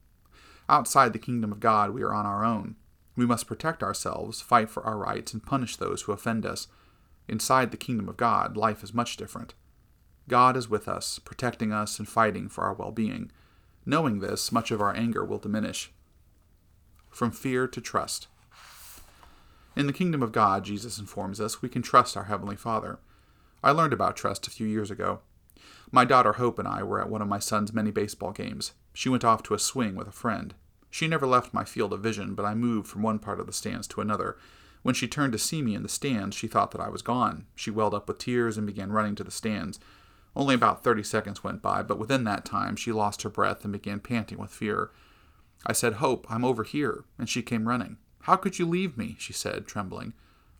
Outside 0.69 1.13
the 1.13 1.17
kingdom 1.17 1.51
of 1.51 1.59
God, 1.59 1.89
we 1.89 2.03
are 2.03 2.13
on 2.13 2.27
our 2.27 2.45
own. 2.45 2.75
We 3.15 3.25
must 3.25 3.47
protect 3.47 3.81
ourselves, 3.81 4.39
fight 4.39 4.69
for 4.69 4.85
our 4.85 4.99
rights, 4.99 5.33
and 5.33 5.43
punish 5.43 5.77
those 5.77 6.03
who 6.03 6.11
offend 6.11 6.45
us. 6.45 6.67
Inside 7.27 7.71
the 7.71 7.75
kingdom 7.75 8.07
of 8.07 8.15
God, 8.15 8.55
life 8.55 8.83
is 8.83 8.93
much 8.93 9.17
different. 9.17 9.55
God 10.29 10.55
is 10.55 10.69
with 10.69 10.87
us, 10.87 11.17
protecting 11.17 11.73
us 11.73 11.97
and 11.97 12.07
fighting 12.07 12.49
for 12.49 12.65
our 12.65 12.75
well 12.75 12.91
being. 12.91 13.31
Knowing 13.83 14.19
this, 14.19 14.51
much 14.51 14.69
of 14.69 14.79
our 14.79 14.95
anger 14.95 15.25
will 15.25 15.39
diminish. 15.39 15.91
From 17.09 17.31
fear 17.31 17.67
to 17.67 17.81
trust. 17.81 18.27
In 19.75 19.87
the 19.87 19.91
kingdom 19.91 20.21
of 20.21 20.31
God, 20.31 20.65
Jesus 20.65 20.99
informs 20.99 21.41
us, 21.41 21.63
we 21.63 21.67
can 21.67 21.81
trust 21.81 22.15
our 22.15 22.25
Heavenly 22.25 22.55
Father. 22.55 22.99
I 23.63 23.71
learned 23.71 23.93
about 23.93 24.17
trust 24.17 24.45
a 24.45 24.51
few 24.51 24.67
years 24.67 24.91
ago. 24.91 25.21
My 25.89 26.03
daughter 26.03 26.33
Hope 26.33 26.59
and 26.59 26.67
I 26.67 26.83
were 26.83 26.99
at 26.99 27.09
one 27.09 27.21
of 27.21 27.27
my 27.27 27.39
son's 27.39 27.71
many 27.71 27.91
baseball 27.91 28.31
games. 28.31 28.73
She 28.93 29.09
went 29.09 29.23
off 29.23 29.41
to 29.43 29.53
a 29.53 29.59
swing 29.59 29.95
with 29.95 30.07
a 30.07 30.11
friend. 30.11 30.53
She 30.89 31.07
never 31.07 31.25
left 31.25 31.53
my 31.53 31.63
field 31.63 31.93
of 31.93 32.01
vision, 32.01 32.35
but 32.35 32.45
I 32.45 32.55
moved 32.55 32.87
from 32.87 33.01
one 33.01 33.19
part 33.19 33.39
of 33.39 33.47
the 33.47 33.53
stands 33.53 33.87
to 33.89 34.01
another. 34.01 34.37
When 34.81 34.93
she 34.93 35.07
turned 35.07 35.31
to 35.33 35.39
see 35.39 35.61
me 35.61 35.75
in 35.75 35.83
the 35.83 35.89
stands, 35.89 36.35
she 36.35 36.47
thought 36.47 36.71
that 36.71 36.81
I 36.81 36.89
was 36.89 37.01
gone. 37.01 37.45
She 37.55 37.71
welled 37.71 37.93
up 37.93 38.07
with 38.07 38.17
tears 38.17 38.57
and 38.57 38.67
began 38.67 38.91
running 38.91 39.15
to 39.15 39.23
the 39.23 39.31
stands. 39.31 39.79
Only 40.35 40.55
about 40.55 40.83
30 40.83 41.03
seconds 41.03 41.43
went 41.43 41.61
by, 41.61 41.83
but 41.83 41.99
within 41.99 42.25
that 42.25 42.43
time 42.43 42.75
she 42.75 42.91
lost 42.91 43.21
her 43.21 43.29
breath 43.29 43.63
and 43.63 43.71
began 43.71 44.01
panting 44.01 44.39
with 44.39 44.51
fear. 44.51 44.91
I 45.65 45.71
said, 45.71 45.93
Hope, 45.93 46.27
I'm 46.29 46.43
over 46.43 46.63
here, 46.63 47.05
and 47.17 47.29
she 47.29 47.41
came 47.41 47.67
running. 47.67 47.97
How 48.21 48.35
could 48.35 48.59
you 48.59 48.65
leave 48.65 48.97
me? 48.97 49.15
she 49.19 49.31
said, 49.31 49.67
trembling. 49.67 50.13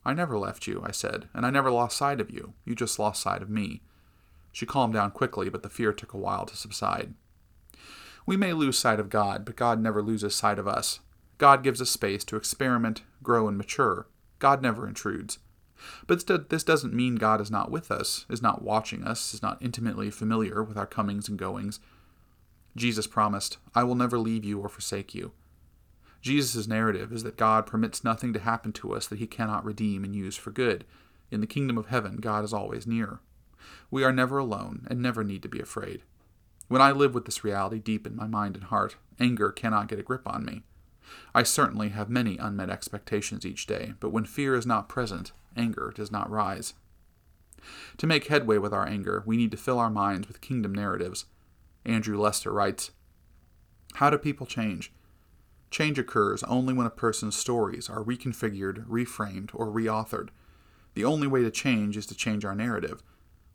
I 0.06 0.14
never 0.14 0.38
left 0.38 0.68
you, 0.68 0.84
I 0.86 0.92
said, 0.92 1.30
and 1.34 1.46
I 1.46 1.50
never 1.50 1.72
lost 1.72 1.98
sight 1.98 2.20
of 2.20 2.30
you. 2.30 2.54
You 2.66 2.76
just 2.76 3.00
lost 3.00 3.22
sight 3.22 3.42
of 3.42 3.50
me. 3.50 3.82
She 4.52 4.66
calmed 4.66 4.94
down 4.94 5.12
quickly, 5.12 5.50
but 5.50 5.64
the 5.64 5.70
fear 5.70 5.94
took 5.94 6.14
a 6.14 6.18
while 6.18 6.46
to 6.46 6.58
subside. 6.58 7.14
We 8.26 8.38
may 8.38 8.54
lose 8.54 8.78
sight 8.78 9.00
of 9.00 9.10
God, 9.10 9.46
but 9.46 9.56
God 9.56 9.82
never 9.82 10.02
loses 10.02 10.36
sight 10.36 10.60
of 10.60 10.68
us. 10.68 11.00
God 11.38 11.64
gives 11.64 11.82
us 11.82 11.90
space 11.90 12.24
to 12.26 12.36
experiment, 12.36 13.02
grow, 13.22 13.48
and 13.48 13.58
mature. 13.58 14.08
God 14.40 14.62
never 14.62 14.88
intrudes. 14.88 15.40
But 16.08 16.50
this 16.50 16.64
doesn't 16.64 16.94
mean 16.94 17.16
God 17.16 17.42
is 17.42 17.52
not 17.52 17.72
with 17.72 17.92
us, 17.92 18.26
is 18.30 18.42
not 18.42 18.62
watching 18.62 19.04
us, 19.04 19.34
is 19.34 19.42
not 19.42 19.62
intimately 19.62 20.10
familiar 20.12 20.64
with 20.64 20.78
our 20.78 20.86
comings 20.86 21.28
and 21.28 21.38
goings. 21.38 21.80
Jesus 22.76 23.08
promised, 23.08 23.58
I 23.76 23.84
will 23.84 23.96
never 23.96 24.18
leave 24.18 24.46
you 24.46 24.60
or 24.60 24.70
forsake 24.70 25.14
you. 25.14 25.32
Jesus' 26.24 26.68
narrative 26.68 27.12
is 27.12 27.24
that 27.24 27.36
God 27.36 27.66
permits 27.66 28.04
nothing 28.04 28.32
to 28.32 28.40
happen 28.40 28.72
to 28.74 28.94
us 28.94 29.08
that 29.08 29.20
he 29.20 29.28
cannot 29.28 29.66
redeem 29.66 30.06
and 30.06 30.16
use 30.16 30.38
for 30.38 30.52
good. 30.52 30.86
In 31.30 31.42
the 31.42 31.48
kingdom 31.48 31.78
of 31.78 31.88
heaven, 31.88 32.16
God 32.16 32.46
is 32.46 32.54
always 32.54 32.88
near. 32.88 33.20
We 33.92 34.06
are 34.06 34.14
never 34.14 34.38
alone 34.38 34.88
and 34.90 35.02
never 35.02 35.26
need 35.26 35.42
to 35.44 35.50
be 35.50 35.60
afraid. 35.60 36.02
When 36.70 36.82
I 36.82 36.94
live 36.94 37.14
with 37.14 37.26
this 37.26 37.44
reality 37.44 37.78
deep 37.78 38.08
in 38.08 38.16
my 38.16 38.26
mind 38.26 38.56
and 38.56 38.64
heart, 38.64 38.96
anger 39.20 39.52
cannot 39.52 39.90
get 39.90 40.00
a 40.00 40.04
grip 40.04 40.26
on 40.26 40.46
me. 40.46 40.64
I 41.36 41.44
certainly 41.44 41.90
have 41.90 42.10
many 42.10 42.38
unmet 42.38 42.70
expectations 42.70 43.46
each 43.46 43.68
day, 43.68 43.94
but 44.00 44.12
when 44.12 44.24
fear 44.24 44.56
is 44.56 44.66
not 44.66 44.88
present, 44.88 45.34
anger 45.58 45.92
does 45.94 46.10
not 46.10 46.32
rise. 46.32 46.74
To 47.98 48.08
make 48.08 48.28
headway 48.28 48.58
with 48.58 48.74
our 48.74 48.88
anger, 48.88 49.24
we 49.26 49.36
need 49.36 49.52
to 49.52 49.58
fill 49.58 49.78
our 49.78 49.90
minds 49.90 50.30
with 50.30 50.40
kingdom 50.40 50.74
narratives. 50.74 51.26
Andrew 51.84 52.18
Lester 52.18 52.54
writes 52.54 52.92
How 53.96 54.10
do 54.10 54.18
people 54.18 54.48
change? 54.48 54.94
Change 55.74 55.98
occurs 55.98 56.44
only 56.44 56.72
when 56.72 56.86
a 56.86 56.92
person's 56.92 57.36
stories 57.36 57.90
are 57.90 58.04
reconfigured, 58.04 58.86
reframed, 58.86 59.50
or 59.56 59.66
reauthored. 59.66 60.30
The 60.94 61.04
only 61.04 61.26
way 61.26 61.42
to 61.42 61.50
change 61.50 61.98
is 61.98 62.06
to 62.06 62.16
change 62.16 62.46
our 62.46 62.54
narrative. 62.54 63.02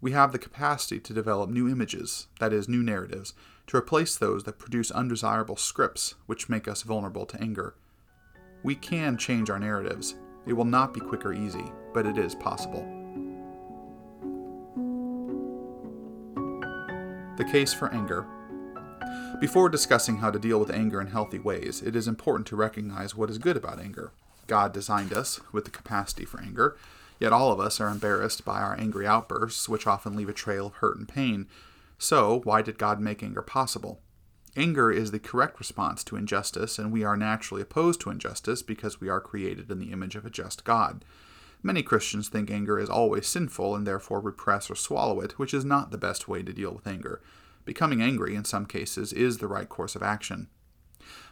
We 0.01 0.11
have 0.11 0.33
the 0.33 0.39
capacity 0.41 0.99
to 0.99 1.15
develop 1.15 1.49
new 1.49 1.69
images, 1.69 2.27
that 2.41 2.53
is, 2.53 2.69
new 2.69 2.83
narratives, 2.83 3.35
to 3.69 3.77
replace 3.77 4.17
those 4.17 4.43
that 4.43 4.59
produce 4.59 4.91
undesirable 4.91 5.55
scripts 5.55 6.17
which 6.27 6.49
make 6.49 6.67
us 6.67 6.83
vulnerable 6.83 7.25
to 7.25 7.41
anger. 7.41 7.77
We 8.65 8.75
can 8.75 9.17
change 9.17 9.49
our 9.49 9.61
narratives. 9.61 10.17
It 10.45 10.55
will 10.55 10.65
not 10.65 10.93
be 10.93 10.99
quick 10.99 11.25
or 11.25 11.33
easy, 11.33 11.71
but 11.95 12.05
it 12.05 12.19
is 12.19 12.35
possible. 12.35 12.83
The 17.37 17.49
case 17.49 17.73
for 17.73 17.95
anger. 17.95 18.27
Before 19.41 19.69
discussing 19.69 20.17
how 20.17 20.31
to 20.31 20.39
deal 20.39 20.59
with 20.59 20.71
anger 20.71 21.01
in 21.01 21.09
healthy 21.09 21.39
ways, 21.39 21.81
it 21.81 21.95
is 21.95 22.09
important 22.09 22.47
to 22.49 22.57
recognize 22.57 23.15
what 23.15 23.31
is 23.31 23.39
good 23.39 23.57
about 23.57 23.79
anger. 23.79 24.11
God 24.49 24.73
designed 24.73 25.13
us 25.13 25.41
with 25.53 25.65
the 25.65 25.71
capacity 25.71 26.25
for 26.25 26.41
anger, 26.41 26.77
yet 27.21 27.33
all 27.33 27.53
of 27.53 27.61
us 27.61 27.81
are 27.81 27.89
embarrassed 27.89 28.45
by 28.45 28.61
our 28.61 28.77
angry 28.79 29.07
outbursts, 29.07 29.69
which 29.69 29.87
often 29.87 30.17
leave 30.17 30.29
a 30.29 30.33
trail 30.33 30.67
of 30.67 30.75
hurt 30.75 30.97
and 30.97 31.09
pain. 31.09 31.47
So, 31.99 32.41
why 32.45 32.63
did 32.63 32.79
God 32.79 33.01
make 33.01 33.23
anger 33.23 33.43
possible? 33.43 34.01
Anger 34.57 34.91
is 34.91 35.13
the 35.13 35.21
correct 35.21 35.61
response 35.61 36.03
to 36.05 36.17
injustice, 36.17 36.79
and 36.79 36.91
we 36.91 37.05
are 37.05 37.17
naturally 37.17 37.63
opposed 37.63 38.01
to 38.01 38.11
injustice 38.11 38.63
because 38.63 39.01
we 39.01 39.09
are 39.09 39.21
created 39.21 39.71
in 39.71 39.79
the 39.79 39.93
image 39.93 40.17
of 40.17 40.27
a 40.27 40.31
just 40.31 40.65
God. 40.65 41.05
Many 41.63 41.83
Christians 41.83 42.29
think 42.29 42.51
anger 42.51 42.79
is 42.79 42.89
always 42.91 43.29
sinful 43.29 43.77
and 43.77 43.87
therefore 43.87 44.21
repress 44.21 44.71
or 44.71 44.75
swallow 44.75 45.21
it, 45.21 45.39
which 45.39 45.55
is 45.55 45.65
not 45.65 45.91
the 45.91 45.99
best 45.99 46.27
way 46.27 46.43
to 46.43 46.53
deal 46.53 46.73
with 46.73 46.87
anger. 46.87 47.21
Becoming 47.69 48.01
angry, 48.01 48.35
in 48.35 48.47
some 48.47 48.65
cases, 48.65 49.13
is 49.13 49.37
the 49.37 49.47
right 49.47 49.69
course 49.69 49.95
of 49.95 50.03
action. 50.03 50.49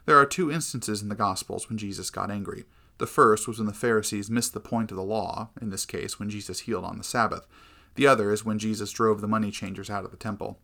There 0.04 0.18
are 0.18 0.26
two 0.26 0.52
instances 0.52 1.00
in 1.00 1.08
the 1.08 1.14
Gospels 1.14 1.70
when 1.70 1.78
Jesus 1.78 2.10
got 2.10 2.30
angry. 2.30 2.64
The 2.98 3.06
first 3.06 3.48
was 3.48 3.56
when 3.56 3.66
the 3.66 3.72
Pharisees 3.72 4.28
missed 4.28 4.52
the 4.52 4.60
point 4.60 4.90
of 4.90 4.98
the 4.98 5.02
law, 5.02 5.48
in 5.62 5.70
this 5.70 5.86
case, 5.86 6.18
when 6.18 6.28
Jesus 6.28 6.60
healed 6.60 6.84
on 6.84 6.98
the 6.98 7.04
Sabbath. 7.04 7.46
The 7.94 8.06
other 8.06 8.30
is 8.32 8.44
when 8.44 8.58
Jesus 8.58 8.92
drove 8.92 9.22
the 9.22 9.26
money 9.26 9.50
changers 9.50 9.88
out 9.88 10.04
of 10.04 10.10
the 10.10 10.18
temple. 10.18 10.58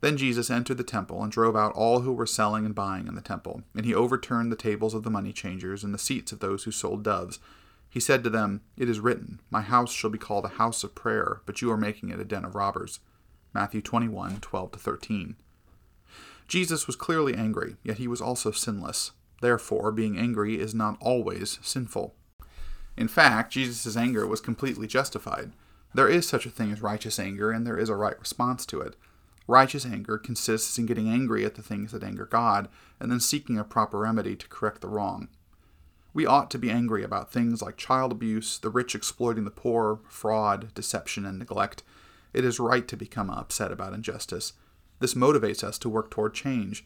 Then 0.00 0.16
Jesus 0.16 0.50
entered 0.50 0.76
the 0.76 0.84
temple 0.84 1.20
and 1.20 1.32
drove 1.32 1.56
out 1.56 1.72
all 1.72 2.02
who 2.02 2.12
were 2.12 2.24
selling 2.24 2.64
and 2.64 2.76
buying 2.76 3.08
in 3.08 3.16
the 3.16 3.20
temple, 3.20 3.64
and 3.74 3.84
he 3.84 3.92
overturned 3.92 4.52
the 4.52 4.56
tables 4.56 4.94
of 4.94 5.02
the 5.02 5.10
money 5.10 5.32
changers 5.32 5.82
and 5.82 5.92
the 5.92 5.98
seats 5.98 6.30
of 6.30 6.38
those 6.38 6.62
who 6.62 6.70
sold 6.70 7.02
doves. 7.02 7.40
He 7.90 7.98
said 7.98 8.22
to 8.22 8.30
them, 8.30 8.60
It 8.76 8.88
is 8.88 9.00
written, 9.00 9.40
My 9.50 9.62
house 9.62 9.90
shall 9.90 10.10
be 10.10 10.18
called 10.18 10.44
a 10.44 10.60
house 10.60 10.84
of 10.84 10.94
prayer, 10.94 11.40
but 11.44 11.60
you 11.60 11.72
are 11.72 11.76
making 11.76 12.10
it 12.10 12.20
a 12.20 12.24
den 12.24 12.44
of 12.44 12.54
robbers. 12.54 13.00
Matthew 13.54 13.80
21, 13.80 14.40
12 14.40 14.72
13. 14.72 15.36
Jesus 16.48 16.86
was 16.86 16.96
clearly 16.96 17.34
angry, 17.34 17.76
yet 17.84 17.98
he 17.98 18.08
was 18.08 18.20
also 18.20 18.50
sinless. 18.50 19.12
Therefore, 19.40 19.92
being 19.92 20.18
angry 20.18 20.58
is 20.58 20.74
not 20.74 20.98
always 21.00 21.58
sinful. 21.62 22.14
In 22.96 23.08
fact, 23.08 23.52
Jesus' 23.52 23.96
anger 23.96 24.26
was 24.26 24.40
completely 24.40 24.86
justified. 24.86 25.52
There 25.94 26.08
is 26.08 26.28
such 26.28 26.46
a 26.46 26.50
thing 26.50 26.72
as 26.72 26.82
righteous 26.82 27.18
anger, 27.18 27.50
and 27.50 27.66
there 27.66 27.78
is 27.78 27.88
a 27.88 27.94
right 27.94 28.18
response 28.18 28.66
to 28.66 28.80
it. 28.80 28.96
Righteous 29.46 29.86
anger 29.86 30.18
consists 30.18 30.78
in 30.78 30.86
getting 30.86 31.08
angry 31.08 31.44
at 31.44 31.54
the 31.54 31.62
things 31.62 31.92
that 31.92 32.02
anger 32.02 32.24
God 32.24 32.68
and 32.98 33.10
then 33.10 33.20
seeking 33.20 33.58
a 33.58 33.64
proper 33.64 33.98
remedy 33.98 34.34
to 34.36 34.48
correct 34.48 34.80
the 34.80 34.88
wrong. 34.88 35.28
We 36.12 36.26
ought 36.26 36.50
to 36.52 36.58
be 36.58 36.70
angry 36.70 37.02
about 37.02 37.32
things 37.32 37.60
like 37.60 37.76
child 37.76 38.12
abuse, 38.12 38.58
the 38.58 38.70
rich 38.70 38.94
exploiting 38.94 39.44
the 39.44 39.50
poor, 39.50 40.00
fraud, 40.08 40.72
deception, 40.74 41.26
and 41.26 41.38
neglect. 41.38 41.82
It 42.34 42.44
is 42.44 42.58
right 42.58 42.86
to 42.88 42.96
become 42.96 43.30
upset 43.30 43.70
about 43.70 43.94
injustice. 43.94 44.52
This 44.98 45.14
motivates 45.14 45.62
us 45.62 45.78
to 45.78 45.88
work 45.88 46.10
toward 46.10 46.34
change. 46.34 46.84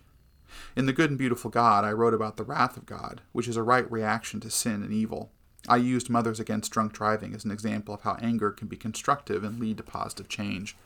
In 0.76 0.86
The 0.86 0.92
Good 0.92 1.10
and 1.10 1.18
Beautiful 1.18 1.50
God, 1.50 1.84
I 1.84 1.92
wrote 1.92 2.14
about 2.14 2.36
the 2.36 2.44
wrath 2.44 2.76
of 2.76 2.86
God, 2.86 3.22
which 3.32 3.48
is 3.48 3.56
a 3.56 3.62
right 3.62 3.90
reaction 3.90 4.40
to 4.40 4.50
sin 4.50 4.82
and 4.82 4.92
evil. 4.92 5.30
I 5.66 5.76
used 5.76 6.10
Mothers 6.10 6.38
Against 6.38 6.70
Drunk 6.70 6.92
Driving 6.92 7.34
as 7.34 7.44
an 7.44 7.50
example 7.50 7.94
of 7.94 8.02
how 8.02 8.16
anger 8.20 8.50
can 8.50 8.68
be 8.68 8.76
constructive 8.76 9.42
and 9.42 9.58
lead 9.58 9.78
to 9.78 9.82
positive 9.82 10.28
change. 10.28 10.76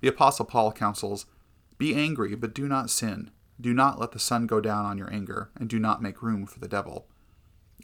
The 0.00 0.08
Apostle 0.08 0.44
Paul 0.44 0.72
counsels 0.72 1.26
Be 1.76 1.94
angry, 1.94 2.34
but 2.34 2.54
do 2.54 2.68
not 2.68 2.90
sin. 2.90 3.30
Do 3.60 3.72
not 3.72 4.00
let 4.00 4.12
the 4.12 4.18
sun 4.18 4.46
go 4.46 4.60
down 4.60 4.84
on 4.84 4.98
your 4.98 5.12
anger, 5.12 5.50
and 5.56 5.68
do 5.68 5.78
not 5.78 6.02
make 6.02 6.22
room 6.22 6.46
for 6.46 6.58
the 6.58 6.68
devil. 6.68 7.06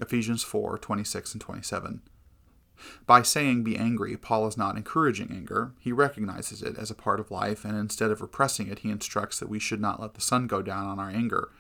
Ephesians 0.01 0.43
4 0.43 0.79
26 0.79 1.33
and 1.33 1.41
27. 1.41 2.03
By 3.07 3.23
saying 3.23 3.65
be 3.65 3.77
angry, 3.77 4.17
Paul 4.17 4.47
is 4.47 4.57
not 4.57 4.77
encouraging 4.77 5.31
anger. 5.31 5.73
He 5.81 5.93
recognizes 5.93 6.63
it 6.63 6.79
as 6.79 6.91
a 6.91 6.95
part 6.95 7.21
of 7.21 7.31
life, 7.31 7.65
and 7.65 7.77
instead 7.77 8.11
of 8.11 8.21
repressing 8.21 8.69
it, 8.69 8.81
he 8.81 8.91
instructs 8.91 9.39
that 9.39 9.49
we 9.49 9.59
should 9.59 9.81
not 9.81 10.01
let 10.01 10.15
the 10.15 10.21
sun 10.21 10.47
go 10.47 10.63
down 10.63 10.87
on 10.87 10.99
our 10.99 11.11
anger. 11.11 11.51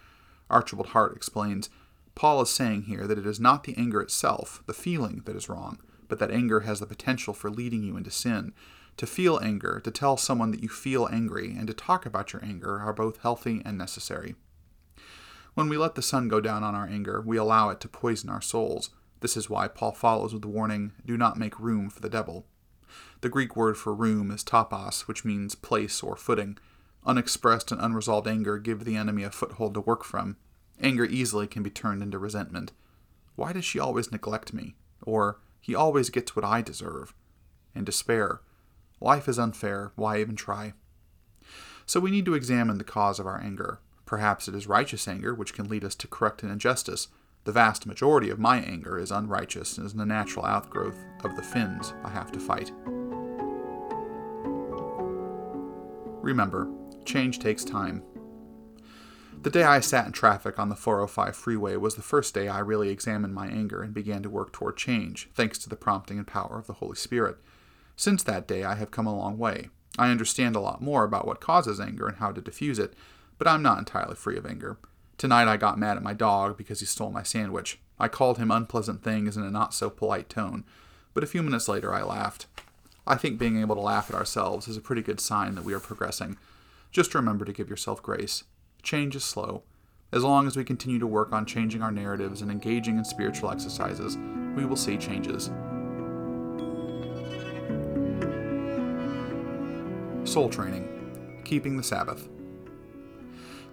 Archibald 0.48 0.88
Hart 0.88 1.14
explains 1.14 1.70
Paul 2.14 2.42
is 2.42 2.50
saying 2.50 2.82
here 2.82 3.06
that 3.06 3.18
it 3.18 3.26
is 3.26 3.40
not 3.40 3.64
the 3.64 3.76
anger 3.76 4.00
itself, 4.00 4.62
the 4.66 4.74
feeling, 4.74 5.22
that 5.24 5.36
is 5.36 5.48
wrong, 5.48 5.78
but 6.08 6.18
that 6.18 6.30
anger 6.30 6.60
has 6.60 6.80
the 6.80 6.86
potential 6.86 7.32
for 7.32 7.50
leading 7.50 7.82
you 7.82 7.96
into 7.96 8.10
sin, 8.10 8.52
to 8.96 9.06
feel 9.06 9.38
anger, 9.42 9.80
to 9.82 9.90
tell 9.90 10.16
someone 10.16 10.50
that 10.50 10.62
you 10.62 10.68
feel 10.68 11.08
angry, 11.10 11.54
and 11.56 11.66
to 11.66 11.72
talk 11.72 12.04
about 12.04 12.32
your 12.32 12.44
anger 12.44 12.80
are 12.80 12.92
both 12.92 13.22
healthy 13.22 13.62
and 13.64 13.78
necessary. 13.78 14.34
When 15.54 15.68
we 15.68 15.76
let 15.76 15.94
the 15.94 16.02
sun 16.02 16.28
go 16.28 16.40
down 16.40 16.62
on 16.62 16.74
our 16.74 16.86
anger, 16.86 17.20
we 17.20 17.36
allow 17.36 17.70
it 17.70 17.80
to 17.80 17.88
poison 17.88 18.28
our 18.28 18.42
souls. 18.42 18.90
This 19.20 19.36
is 19.36 19.50
why 19.50 19.68
Paul 19.68 19.92
follows 19.92 20.32
with 20.32 20.42
the 20.42 20.48
warning 20.48 20.92
do 21.04 21.16
not 21.16 21.38
make 21.38 21.60
room 21.60 21.90
for 21.90 22.00
the 22.00 22.08
devil. 22.08 22.46
The 23.20 23.28
Greek 23.28 23.54
word 23.54 23.76
for 23.76 23.94
room 23.94 24.30
is 24.30 24.42
topos, 24.42 25.02
which 25.02 25.24
means 25.24 25.54
place 25.54 26.02
or 26.02 26.16
footing. 26.16 26.58
Unexpressed 27.06 27.70
and 27.70 27.80
unresolved 27.80 28.26
anger 28.26 28.58
give 28.58 28.84
the 28.84 28.96
enemy 28.96 29.22
a 29.22 29.30
foothold 29.30 29.74
to 29.74 29.80
work 29.80 30.04
from. 30.04 30.36
Anger 30.80 31.04
easily 31.04 31.46
can 31.46 31.62
be 31.62 31.70
turned 31.70 32.02
into 32.02 32.18
resentment. 32.18 32.72
Why 33.36 33.52
does 33.52 33.64
she 33.64 33.78
always 33.78 34.10
neglect 34.10 34.52
me? 34.52 34.74
Or, 35.02 35.38
he 35.60 35.74
always 35.74 36.10
gets 36.10 36.34
what 36.34 36.44
I 36.44 36.62
deserve. 36.62 37.14
And 37.74 37.86
despair. 37.86 38.40
Life 39.00 39.28
is 39.28 39.38
unfair. 39.38 39.92
Why 39.96 40.20
even 40.20 40.36
try? 40.36 40.74
So 41.86 42.00
we 42.00 42.10
need 42.10 42.24
to 42.26 42.34
examine 42.34 42.78
the 42.78 42.84
cause 42.84 43.18
of 43.18 43.26
our 43.26 43.40
anger. 43.40 43.80
Perhaps 44.04 44.48
it 44.48 44.54
is 44.54 44.66
righteous 44.66 45.06
anger, 45.06 45.34
which 45.34 45.54
can 45.54 45.68
lead 45.68 45.84
us 45.84 45.94
to 45.96 46.08
correct 46.08 46.42
an 46.42 46.50
injustice. 46.50 47.08
The 47.44 47.52
vast 47.52 47.86
majority 47.86 48.28
of 48.28 48.38
my 48.38 48.58
anger 48.58 48.98
is 48.98 49.10
unrighteous 49.10 49.78
and 49.78 49.86
is 49.86 49.94
the 49.94 50.04
natural 50.04 50.44
outgrowth 50.44 50.98
of 51.24 51.36
the 51.36 51.42
fins 51.42 51.94
I 52.04 52.10
have 52.10 52.30
to 52.32 52.40
fight. 52.40 52.70
Remember, 56.22 56.70
change 57.06 57.38
takes 57.38 57.64
time. 57.64 58.02
The 59.42 59.48
day 59.48 59.62
I 59.62 59.80
sat 59.80 60.04
in 60.04 60.12
traffic 60.12 60.58
on 60.58 60.68
the 60.68 60.76
405 60.76 61.34
freeway 61.34 61.76
was 61.76 61.94
the 61.94 62.02
first 62.02 62.34
day 62.34 62.48
I 62.48 62.58
really 62.58 62.90
examined 62.90 63.34
my 63.34 63.46
anger 63.48 63.82
and 63.82 63.94
began 63.94 64.22
to 64.22 64.28
work 64.28 64.52
toward 64.52 64.76
change, 64.76 65.30
thanks 65.34 65.58
to 65.60 65.70
the 65.70 65.76
prompting 65.76 66.18
and 66.18 66.26
power 66.26 66.58
of 66.58 66.66
the 66.66 66.74
Holy 66.74 66.96
Spirit. 66.96 67.38
Since 67.96 68.22
that 68.24 68.46
day, 68.46 68.64
I 68.64 68.74
have 68.74 68.90
come 68.90 69.06
a 69.06 69.16
long 69.16 69.38
way. 69.38 69.70
I 69.98 70.10
understand 70.10 70.56
a 70.56 70.60
lot 70.60 70.82
more 70.82 71.04
about 71.04 71.26
what 71.26 71.40
causes 71.40 71.80
anger 71.80 72.06
and 72.06 72.18
how 72.18 72.32
to 72.32 72.42
diffuse 72.42 72.78
it, 72.78 72.92
but 73.38 73.48
I'm 73.48 73.62
not 73.62 73.78
entirely 73.78 74.14
free 74.14 74.36
of 74.36 74.44
anger. 74.44 74.76
Tonight 75.20 75.48
I 75.48 75.58
got 75.58 75.78
mad 75.78 75.98
at 75.98 76.02
my 76.02 76.14
dog 76.14 76.56
because 76.56 76.80
he 76.80 76.86
stole 76.86 77.10
my 77.10 77.22
sandwich. 77.22 77.78
I 77.98 78.08
called 78.08 78.38
him 78.38 78.50
unpleasant 78.50 79.02
things 79.02 79.36
in 79.36 79.42
a 79.42 79.50
not 79.50 79.74
so 79.74 79.90
polite 79.90 80.30
tone, 80.30 80.64
but 81.12 81.22
a 81.22 81.26
few 81.26 81.42
minutes 81.42 81.68
later 81.68 81.92
I 81.92 82.02
laughed. 82.02 82.46
I 83.06 83.16
think 83.16 83.38
being 83.38 83.60
able 83.60 83.74
to 83.74 83.82
laugh 83.82 84.08
at 84.08 84.16
ourselves 84.16 84.66
is 84.66 84.78
a 84.78 84.80
pretty 84.80 85.02
good 85.02 85.20
sign 85.20 85.56
that 85.56 85.64
we 85.64 85.74
are 85.74 85.78
progressing. 85.78 86.38
Just 86.90 87.14
remember 87.14 87.44
to 87.44 87.52
give 87.52 87.68
yourself 87.68 88.02
grace. 88.02 88.44
Change 88.82 89.14
is 89.14 89.22
slow. 89.22 89.62
As 90.10 90.24
long 90.24 90.46
as 90.46 90.56
we 90.56 90.64
continue 90.64 90.98
to 90.98 91.06
work 91.06 91.34
on 91.34 91.44
changing 91.44 91.82
our 91.82 91.92
narratives 91.92 92.40
and 92.40 92.50
engaging 92.50 92.96
in 92.96 93.04
spiritual 93.04 93.50
exercises, 93.50 94.16
we 94.56 94.64
will 94.64 94.74
see 94.74 94.96
changes. 94.96 95.50
Soul 100.24 100.48
Training 100.48 101.42
Keeping 101.44 101.76
the 101.76 101.82
Sabbath. 101.82 102.26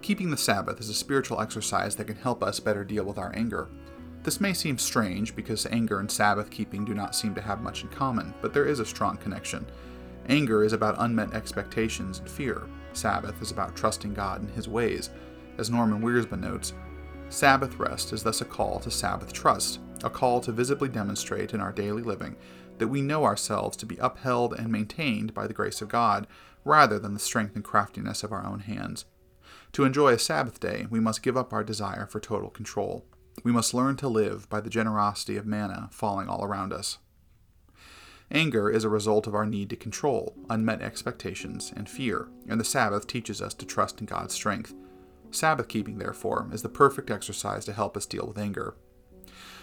Keeping 0.07 0.29
the 0.29 0.37
Sabbath 0.37 0.79
is 0.79 0.87
a 0.87 0.93
spiritual 0.93 1.41
exercise 1.41 1.97
that 1.97 2.07
can 2.07 2.15
help 2.15 2.41
us 2.41 2.61
better 2.61 2.85
deal 2.85 3.03
with 3.03 3.17
our 3.17 3.35
anger. 3.35 3.67
This 4.23 4.39
may 4.39 4.53
seem 4.53 4.77
strange 4.77 5.35
because 5.35 5.65
anger 5.65 5.99
and 5.99 6.09
Sabbath 6.09 6.49
keeping 6.49 6.85
do 6.85 6.93
not 6.93 7.13
seem 7.13 7.35
to 7.35 7.41
have 7.41 7.59
much 7.59 7.83
in 7.83 7.89
common, 7.89 8.33
but 8.41 8.53
there 8.53 8.65
is 8.65 8.79
a 8.79 8.85
strong 8.85 9.17
connection. 9.17 9.65
Anger 10.29 10.63
is 10.63 10.71
about 10.71 10.95
unmet 10.99 11.33
expectations 11.33 12.19
and 12.19 12.29
fear. 12.29 12.69
Sabbath 12.93 13.41
is 13.41 13.51
about 13.51 13.75
trusting 13.75 14.13
God 14.13 14.41
in 14.41 14.47
His 14.47 14.69
ways. 14.69 15.09
As 15.57 15.69
Norman 15.69 16.01
Wirzba 16.01 16.39
notes, 16.39 16.73
Sabbath 17.27 17.77
rest 17.77 18.13
is 18.13 18.23
thus 18.23 18.39
a 18.39 18.45
call 18.45 18.79
to 18.79 18.89
Sabbath 18.89 19.33
trust, 19.33 19.81
a 20.05 20.09
call 20.09 20.39
to 20.39 20.53
visibly 20.53 20.87
demonstrate 20.87 21.53
in 21.53 21.59
our 21.59 21.73
daily 21.73 22.01
living 22.01 22.37
that 22.77 22.87
we 22.87 23.01
know 23.01 23.25
ourselves 23.25 23.75
to 23.75 23.85
be 23.85 23.97
upheld 23.97 24.53
and 24.53 24.71
maintained 24.71 25.33
by 25.33 25.47
the 25.47 25.53
grace 25.53 25.81
of 25.81 25.89
God, 25.89 26.27
rather 26.63 26.97
than 26.97 27.13
the 27.13 27.19
strength 27.19 27.55
and 27.55 27.63
craftiness 27.65 28.23
of 28.23 28.31
our 28.31 28.45
own 28.45 28.59
hands. 28.59 29.03
To 29.77 29.83
enjoy 29.83 30.13
a 30.13 30.17
Sabbath 30.17 30.59
day, 30.59 30.87
we 30.89 30.99
must 30.99 31.21
give 31.21 31.37
up 31.37 31.53
our 31.53 31.63
desire 31.63 32.07
for 32.07 32.19
total 32.19 32.49
control. 32.49 33.05
We 33.43 33.51
must 33.51 33.75
learn 33.75 33.95
to 33.97 34.07
live 34.07 34.49
by 34.49 34.59
the 34.59 34.71
generosity 34.71 35.37
of 35.37 35.45
manna 35.45 35.89
falling 35.91 36.27
all 36.27 36.43
around 36.43 36.73
us. 36.73 36.97
Anger 38.31 38.71
is 38.71 38.83
a 38.83 38.89
result 38.89 39.27
of 39.27 39.35
our 39.35 39.45
need 39.45 39.69
to 39.69 39.75
control, 39.75 40.35
unmet 40.49 40.81
expectations, 40.81 41.71
and 41.75 41.87
fear, 41.87 42.27
and 42.49 42.59
the 42.59 42.65
Sabbath 42.65 43.05
teaches 43.05 43.39
us 43.39 43.53
to 43.53 43.67
trust 43.67 43.99
in 43.99 44.07
God's 44.07 44.33
strength. 44.33 44.73
Sabbath 45.29 45.67
keeping, 45.67 45.99
therefore, 45.99 46.49
is 46.51 46.63
the 46.63 46.69
perfect 46.69 47.11
exercise 47.11 47.63
to 47.65 47.73
help 47.73 47.95
us 47.95 48.07
deal 48.07 48.25
with 48.25 48.39
anger. 48.39 48.73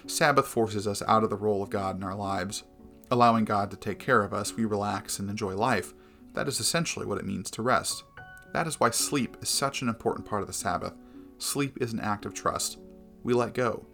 Sabbath 0.06 0.46
forces 0.46 0.86
us 0.86 1.02
out 1.08 1.24
of 1.24 1.30
the 1.30 1.36
role 1.36 1.60
of 1.60 1.70
God 1.70 1.96
in 1.96 2.04
our 2.04 2.14
lives. 2.14 2.62
Allowing 3.10 3.44
God 3.44 3.68
to 3.72 3.76
take 3.76 3.98
care 3.98 4.22
of 4.22 4.32
us, 4.32 4.54
we 4.54 4.64
relax 4.64 5.18
and 5.18 5.28
enjoy 5.28 5.56
life. 5.56 5.92
That 6.34 6.46
is 6.46 6.60
essentially 6.60 7.04
what 7.04 7.18
it 7.18 7.26
means 7.26 7.50
to 7.50 7.62
rest. 7.62 8.04
That 8.54 8.68
is 8.68 8.78
why 8.78 8.90
sleep 8.90 9.36
is 9.42 9.48
such 9.48 9.82
an 9.82 9.88
important 9.88 10.26
part 10.26 10.40
of 10.40 10.46
the 10.46 10.52
Sabbath. 10.52 10.94
Sleep 11.38 11.76
is 11.80 11.92
an 11.92 11.98
act 11.98 12.24
of 12.24 12.34
trust. 12.34 12.78
We 13.24 13.34
let 13.34 13.52
go. 13.52 13.84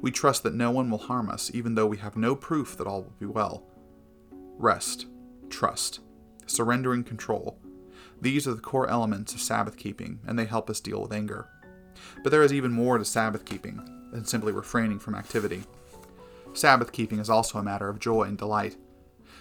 We 0.00 0.12
trust 0.12 0.44
that 0.44 0.54
no 0.54 0.70
one 0.70 0.88
will 0.88 0.98
harm 0.98 1.28
us, 1.28 1.50
even 1.52 1.74
though 1.74 1.88
we 1.88 1.96
have 1.96 2.16
no 2.16 2.36
proof 2.36 2.76
that 2.76 2.86
all 2.86 3.02
will 3.02 3.14
be 3.18 3.26
well. 3.26 3.64
Rest, 4.56 5.06
trust, 5.50 5.98
surrendering 6.46 7.02
control. 7.02 7.58
These 8.20 8.46
are 8.46 8.54
the 8.54 8.60
core 8.60 8.88
elements 8.88 9.34
of 9.34 9.40
Sabbath 9.40 9.76
keeping, 9.76 10.20
and 10.24 10.38
they 10.38 10.44
help 10.44 10.70
us 10.70 10.78
deal 10.78 11.02
with 11.02 11.12
anger. 11.12 11.48
But 12.22 12.30
there 12.30 12.44
is 12.44 12.52
even 12.52 12.70
more 12.70 12.98
to 12.98 13.04
Sabbath 13.04 13.44
keeping 13.44 13.84
than 14.12 14.24
simply 14.24 14.52
refraining 14.52 15.00
from 15.00 15.16
activity. 15.16 15.64
Sabbath 16.52 16.92
keeping 16.92 17.18
is 17.18 17.28
also 17.28 17.58
a 17.58 17.64
matter 17.64 17.88
of 17.88 17.98
joy 17.98 18.22
and 18.22 18.38
delight. 18.38 18.76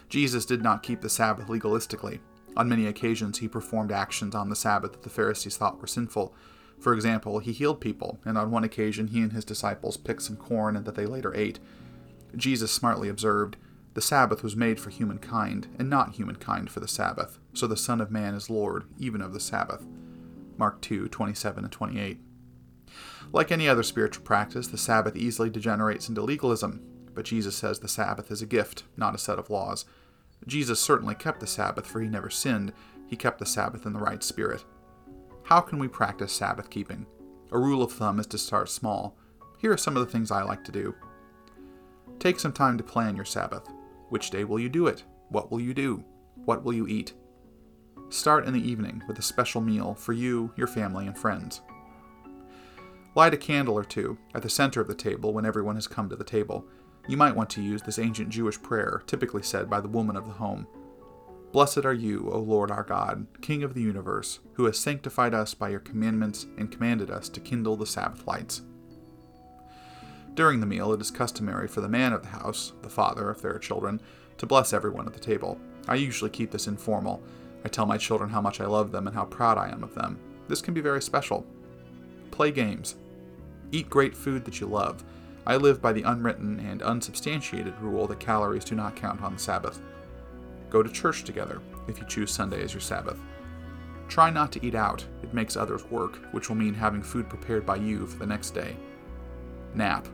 Jesus 0.09 0.47
did 0.47 0.63
not 0.63 0.81
keep 0.81 1.01
the 1.01 1.09
Sabbath 1.09 1.45
legalistically. 1.45 2.21
On 2.55 2.69
many 2.69 2.85
occasions, 2.85 3.39
he 3.39 3.47
performed 3.47 3.91
actions 3.91 4.35
on 4.35 4.49
the 4.49 4.55
Sabbath 4.55 4.91
that 4.91 5.03
the 5.03 5.09
Pharisees 5.09 5.57
thought 5.57 5.81
were 5.81 5.87
sinful. 5.87 6.33
For 6.79 6.93
example, 6.93 7.39
he 7.39 7.53
healed 7.53 7.81
people, 7.81 8.19
and 8.25 8.37
on 8.37 8.51
one 8.51 8.63
occasion, 8.63 9.07
he 9.07 9.21
and 9.21 9.31
his 9.31 9.45
disciples 9.45 9.97
picked 9.97 10.23
some 10.23 10.35
corn 10.35 10.81
that 10.83 10.95
they 10.95 11.05
later 11.05 11.33
ate. 11.35 11.59
Jesus 12.35 12.71
smartly 12.71 13.09
observed, 13.09 13.57
The 13.93 14.01
Sabbath 14.01 14.43
was 14.43 14.55
made 14.55 14.79
for 14.79 14.89
humankind, 14.89 15.67
and 15.79 15.89
not 15.89 16.15
humankind 16.15 16.69
for 16.69 16.79
the 16.79 16.87
Sabbath, 16.87 17.39
so 17.53 17.67
the 17.67 17.77
Son 17.77 18.01
of 18.01 18.11
Man 18.11 18.33
is 18.33 18.49
Lord, 18.49 18.85
even 18.97 19.21
of 19.21 19.33
the 19.33 19.39
Sabbath. 19.39 19.85
Mark 20.57 20.81
2 20.81 21.07
27 21.07 21.63
and 21.63 21.71
28. 21.71 22.19
Like 23.31 23.51
any 23.51 23.67
other 23.67 23.83
spiritual 23.83 24.23
practice, 24.23 24.67
the 24.67 24.77
Sabbath 24.77 25.15
easily 25.15 25.49
degenerates 25.49 26.09
into 26.09 26.21
legalism, 26.21 26.81
but 27.13 27.25
Jesus 27.25 27.55
says 27.55 27.79
the 27.79 27.87
Sabbath 27.87 28.29
is 28.31 28.41
a 28.41 28.47
gift, 28.47 28.83
not 28.97 29.15
a 29.15 29.19
set 29.19 29.39
of 29.39 29.49
laws. 29.49 29.85
Jesus 30.47 30.79
certainly 30.79 31.15
kept 31.15 31.39
the 31.39 31.47
Sabbath, 31.47 31.87
for 31.87 32.01
he 32.01 32.07
never 32.07 32.29
sinned. 32.29 32.73
He 33.07 33.15
kept 33.15 33.39
the 33.39 33.45
Sabbath 33.45 33.85
in 33.85 33.93
the 33.93 33.99
right 33.99 34.23
spirit. 34.23 34.63
How 35.43 35.61
can 35.61 35.79
we 35.79 35.87
practice 35.87 36.33
Sabbath 36.33 36.69
keeping? 36.69 37.05
A 37.51 37.59
rule 37.59 37.83
of 37.83 37.91
thumb 37.91 38.19
is 38.19 38.27
to 38.27 38.37
start 38.37 38.69
small. 38.69 39.17
Here 39.59 39.71
are 39.71 39.77
some 39.77 39.95
of 39.95 40.05
the 40.05 40.11
things 40.11 40.31
I 40.31 40.43
like 40.43 40.63
to 40.65 40.71
do. 40.71 40.95
Take 42.19 42.39
some 42.39 42.53
time 42.53 42.77
to 42.77 42.83
plan 42.83 43.15
your 43.15 43.25
Sabbath. 43.25 43.67
Which 44.09 44.29
day 44.29 44.43
will 44.43 44.59
you 44.59 44.69
do 44.69 44.87
it? 44.87 45.03
What 45.29 45.51
will 45.51 45.59
you 45.59 45.73
do? 45.73 46.03
What 46.45 46.63
will 46.63 46.73
you 46.73 46.87
eat? 46.87 47.13
Start 48.09 48.45
in 48.45 48.53
the 48.53 48.67
evening 48.67 49.03
with 49.07 49.19
a 49.19 49.23
special 49.23 49.61
meal 49.61 49.95
for 49.95 50.13
you, 50.13 50.51
your 50.55 50.67
family, 50.67 51.07
and 51.07 51.17
friends. 51.17 51.61
Light 53.15 53.33
a 53.33 53.37
candle 53.37 53.77
or 53.77 53.83
two 53.83 54.17
at 54.33 54.41
the 54.41 54.49
center 54.49 54.81
of 54.81 54.87
the 54.87 54.95
table 54.95 55.33
when 55.33 55.45
everyone 55.45 55.75
has 55.75 55.87
come 55.87 56.09
to 56.09 56.15
the 56.15 56.23
table. 56.23 56.65
You 57.07 57.17
might 57.17 57.35
want 57.35 57.49
to 57.51 57.61
use 57.61 57.81
this 57.81 57.99
ancient 57.99 58.29
Jewish 58.29 58.61
prayer, 58.61 59.03
typically 59.07 59.43
said 59.43 59.69
by 59.69 59.81
the 59.81 59.89
woman 59.89 60.15
of 60.15 60.25
the 60.25 60.33
home. 60.33 60.67
Blessed 61.51 61.85
are 61.85 61.93
you, 61.93 62.31
O 62.31 62.39
Lord 62.39 62.71
our 62.71 62.83
God, 62.83 63.27
King 63.41 63.61
of 63.61 63.73
the 63.73 63.81
universe, 63.81 64.39
who 64.53 64.65
has 64.65 64.79
sanctified 64.79 65.33
us 65.33 65.53
by 65.53 65.69
your 65.69 65.81
commandments 65.81 66.47
and 66.57 66.71
commanded 66.71 67.11
us 67.11 67.29
to 67.29 67.39
kindle 67.39 67.75
the 67.75 67.85
Sabbath 67.85 68.25
lights. 68.25 68.61
During 70.33 70.61
the 70.61 70.65
meal, 70.65 70.93
it 70.93 71.01
is 71.01 71.11
customary 71.11 71.67
for 71.67 71.81
the 71.81 71.89
man 71.89 72.13
of 72.13 72.23
the 72.23 72.29
house, 72.29 72.73
the 72.81 72.89
father, 72.89 73.29
if 73.29 73.41
there 73.41 73.53
are 73.53 73.59
children, 73.59 74.01
to 74.37 74.47
bless 74.47 74.73
everyone 74.73 75.05
at 75.05 75.13
the 75.13 75.19
table. 75.19 75.59
I 75.87 75.95
usually 75.95 76.31
keep 76.31 76.49
this 76.49 76.67
informal. 76.67 77.21
I 77.63 77.67
tell 77.67 77.85
my 77.85 77.97
children 77.97 78.29
how 78.29 78.41
much 78.41 78.59
I 78.59 78.65
love 78.65 78.91
them 78.91 79.05
and 79.05 79.15
how 79.15 79.25
proud 79.25 79.57
I 79.57 79.69
am 79.69 79.83
of 79.83 79.93
them. 79.93 80.19
This 80.47 80.61
can 80.61 80.73
be 80.73 80.81
very 80.81 81.01
special. 81.01 81.45
Play 82.31 82.51
games. 82.51 82.95
Eat 83.71 83.89
great 83.89 84.15
food 84.15 84.43
that 84.45 84.59
you 84.59 84.65
love. 84.65 85.03
I 85.45 85.57
live 85.57 85.81
by 85.81 85.91
the 85.91 86.03
unwritten 86.03 86.59
and 86.61 86.81
unsubstantiated 86.81 87.77
rule 87.81 88.07
that 88.07 88.19
calories 88.19 88.63
do 88.63 88.75
not 88.75 88.95
count 88.95 89.21
on 89.21 89.33
the 89.33 89.39
Sabbath. 89.39 89.81
Go 90.69 90.81
to 90.81 90.89
church 90.89 91.23
together 91.23 91.61
if 91.87 91.99
you 91.99 92.05
choose 92.07 92.31
Sunday 92.31 92.63
as 92.63 92.73
your 92.73 92.81
Sabbath. 92.81 93.19
Try 94.07 94.29
not 94.29 94.51
to 94.53 94.65
eat 94.65 94.75
out, 94.75 95.05
it 95.21 95.33
makes 95.33 95.57
others 95.57 95.83
work, 95.91 96.17
which 96.33 96.47
will 96.47 96.55
mean 96.55 96.73
having 96.73 97.01
food 97.01 97.29
prepared 97.29 97.65
by 97.65 97.75
you 97.75 98.05
for 98.07 98.19
the 98.19 98.25
next 98.25 98.51
day. 98.51 98.77
Nap. 99.75 100.07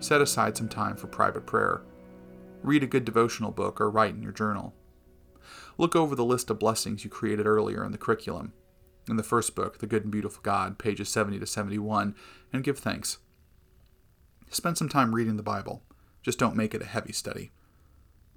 Set 0.00 0.20
aside 0.20 0.56
some 0.56 0.68
time 0.68 0.96
for 0.96 1.06
private 1.06 1.46
prayer. 1.46 1.82
Read 2.62 2.82
a 2.82 2.86
good 2.86 3.04
devotional 3.04 3.50
book 3.50 3.80
or 3.80 3.90
write 3.90 4.14
in 4.14 4.22
your 4.22 4.32
journal. 4.32 4.74
Look 5.76 5.94
over 5.94 6.16
the 6.16 6.24
list 6.24 6.50
of 6.50 6.58
blessings 6.58 7.04
you 7.04 7.10
created 7.10 7.46
earlier 7.46 7.84
in 7.84 7.92
the 7.92 7.98
curriculum. 7.98 8.52
In 9.08 9.16
the 9.16 9.22
first 9.22 9.54
book, 9.54 9.78
The 9.78 9.86
Good 9.86 10.02
and 10.02 10.12
Beautiful 10.12 10.42
God, 10.42 10.78
pages 10.78 11.08
70 11.08 11.38
to 11.38 11.46
71, 11.46 12.14
and 12.52 12.64
give 12.64 12.78
thanks. 12.78 13.18
Spend 14.50 14.78
some 14.78 14.88
time 14.88 15.14
reading 15.14 15.36
the 15.36 15.42
Bible. 15.42 15.82
Just 16.22 16.38
don't 16.38 16.56
make 16.56 16.74
it 16.74 16.82
a 16.82 16.86
heavy 16.86 17.12
study. 17.12 17.50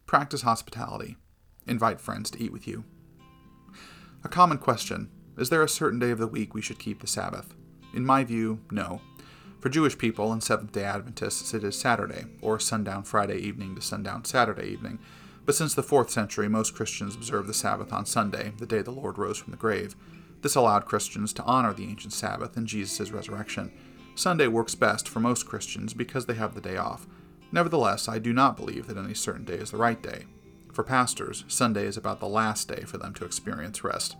Practice 0.05 0.41
hospitality. 0.41 1.15
Invite 1.65 2.01
friends 2.01 2.29
to 2.31 2.43
eat 2.43 2.51
with 2.51 2.67
you. 2.67 2.83
A 4.23 4.29
common 4.29 4.57
question 4.57 5.09
Is 5.37 5.49
there 5.49 5.63
a 5.63 5.69
certain 5.69 5.99
day 5.99 6.11
of 6.11 6.19
the 6.19 6.27
week 6.27 6.53
we 6.53 6.61
should 6.61 6.79
keep 6.79 6.99
the 6.99 7.07
Sabbath? 7.07 7.53
In 7.93 8.05
my 8.05 8.23
view, 8.23 8.59
no. 8.71 9.01
For 9.59 9.69
Jewish 9.69 9.97
people 9.97 10.33
and 10.33 10.43
Seventh 10.43 10.73
day 10.73 10.83
Adventists, 10.83 11.53
it 11.53 11.63
is 11.63 11.79
Saturday, 11.79 12.25
or 12.41 12.59
sundown 12.59 13.03
Friday 13.03 13.37
evening 13.37 13.75
to 13.75 13.81
sundown 13.81 14.25
Saturday 14.25 14.67
evening. 14.67 14.99
But 15.45 15.55
since 15.55 15.73
the 15.73 15.83
4th 15.83 16.09
century, 16.09 16.49
most 16.49 16.75
Christians 16.75 17.15
observe 17.15 17.47
the 17.47 17.53
Sabbath 17.53 17.93
on 17.93 18.05
Sunday, 18.05 18.53
the 18.57 18.65
day 18.65 18.81
the 18.81 18.91
Lord 18.91 19.17
rose 19.17 19.37
from 19.37 19.51
the 19.51 19.57
grave. 19.57 19.95
This 20.41 20.55
allowed 20.55 20.85
Christians 20.85 21.31
to 21.33 21.43
honor 21.43 21.73
the 21.73 21.85
ancient 21.85 22.13
Sabbath 22.13 22.57
and 22.57 22.67
Jesus' 22.67 23.11
resurrection. 23.11 23.71
Sunday 24.21 24.45
works 24.45 24.75
best 24.75 25.09
for 25.09 25.19
most 25.19 25.47
Christians 25.47 25.95
because 25.95 26.27
they 26.27 26.35
have 26.35 26.53
the 26.53 26.61
day 26.61 26.77
off. 26.77 27.07
Nevertheless, 27.51 28.07
I 28.07 28.19
do 28.19 28.33
not 28.33 28.55
believe 28.55 28.85
that 28.85 28.95
any 28.95 29.15
certain 29.15 29.45
day 29.45 29.55
is 29.55 29.71
the 29.71 29.77
right 29.77 29.99
day. 29.99 30.25
For 30.71 30.83
pastors, 30.83 31.43
Sunday 31.47 31.87
is 31.87 31.97
about 31.97 32.19
the 32.19 32.27
last 32.27 32.67
day 32.67 32.83
for 32.83 32.99
them 32.99 33.15
to 33.15 33.25
experience 33.25 33.83
rest. 33.83 34.15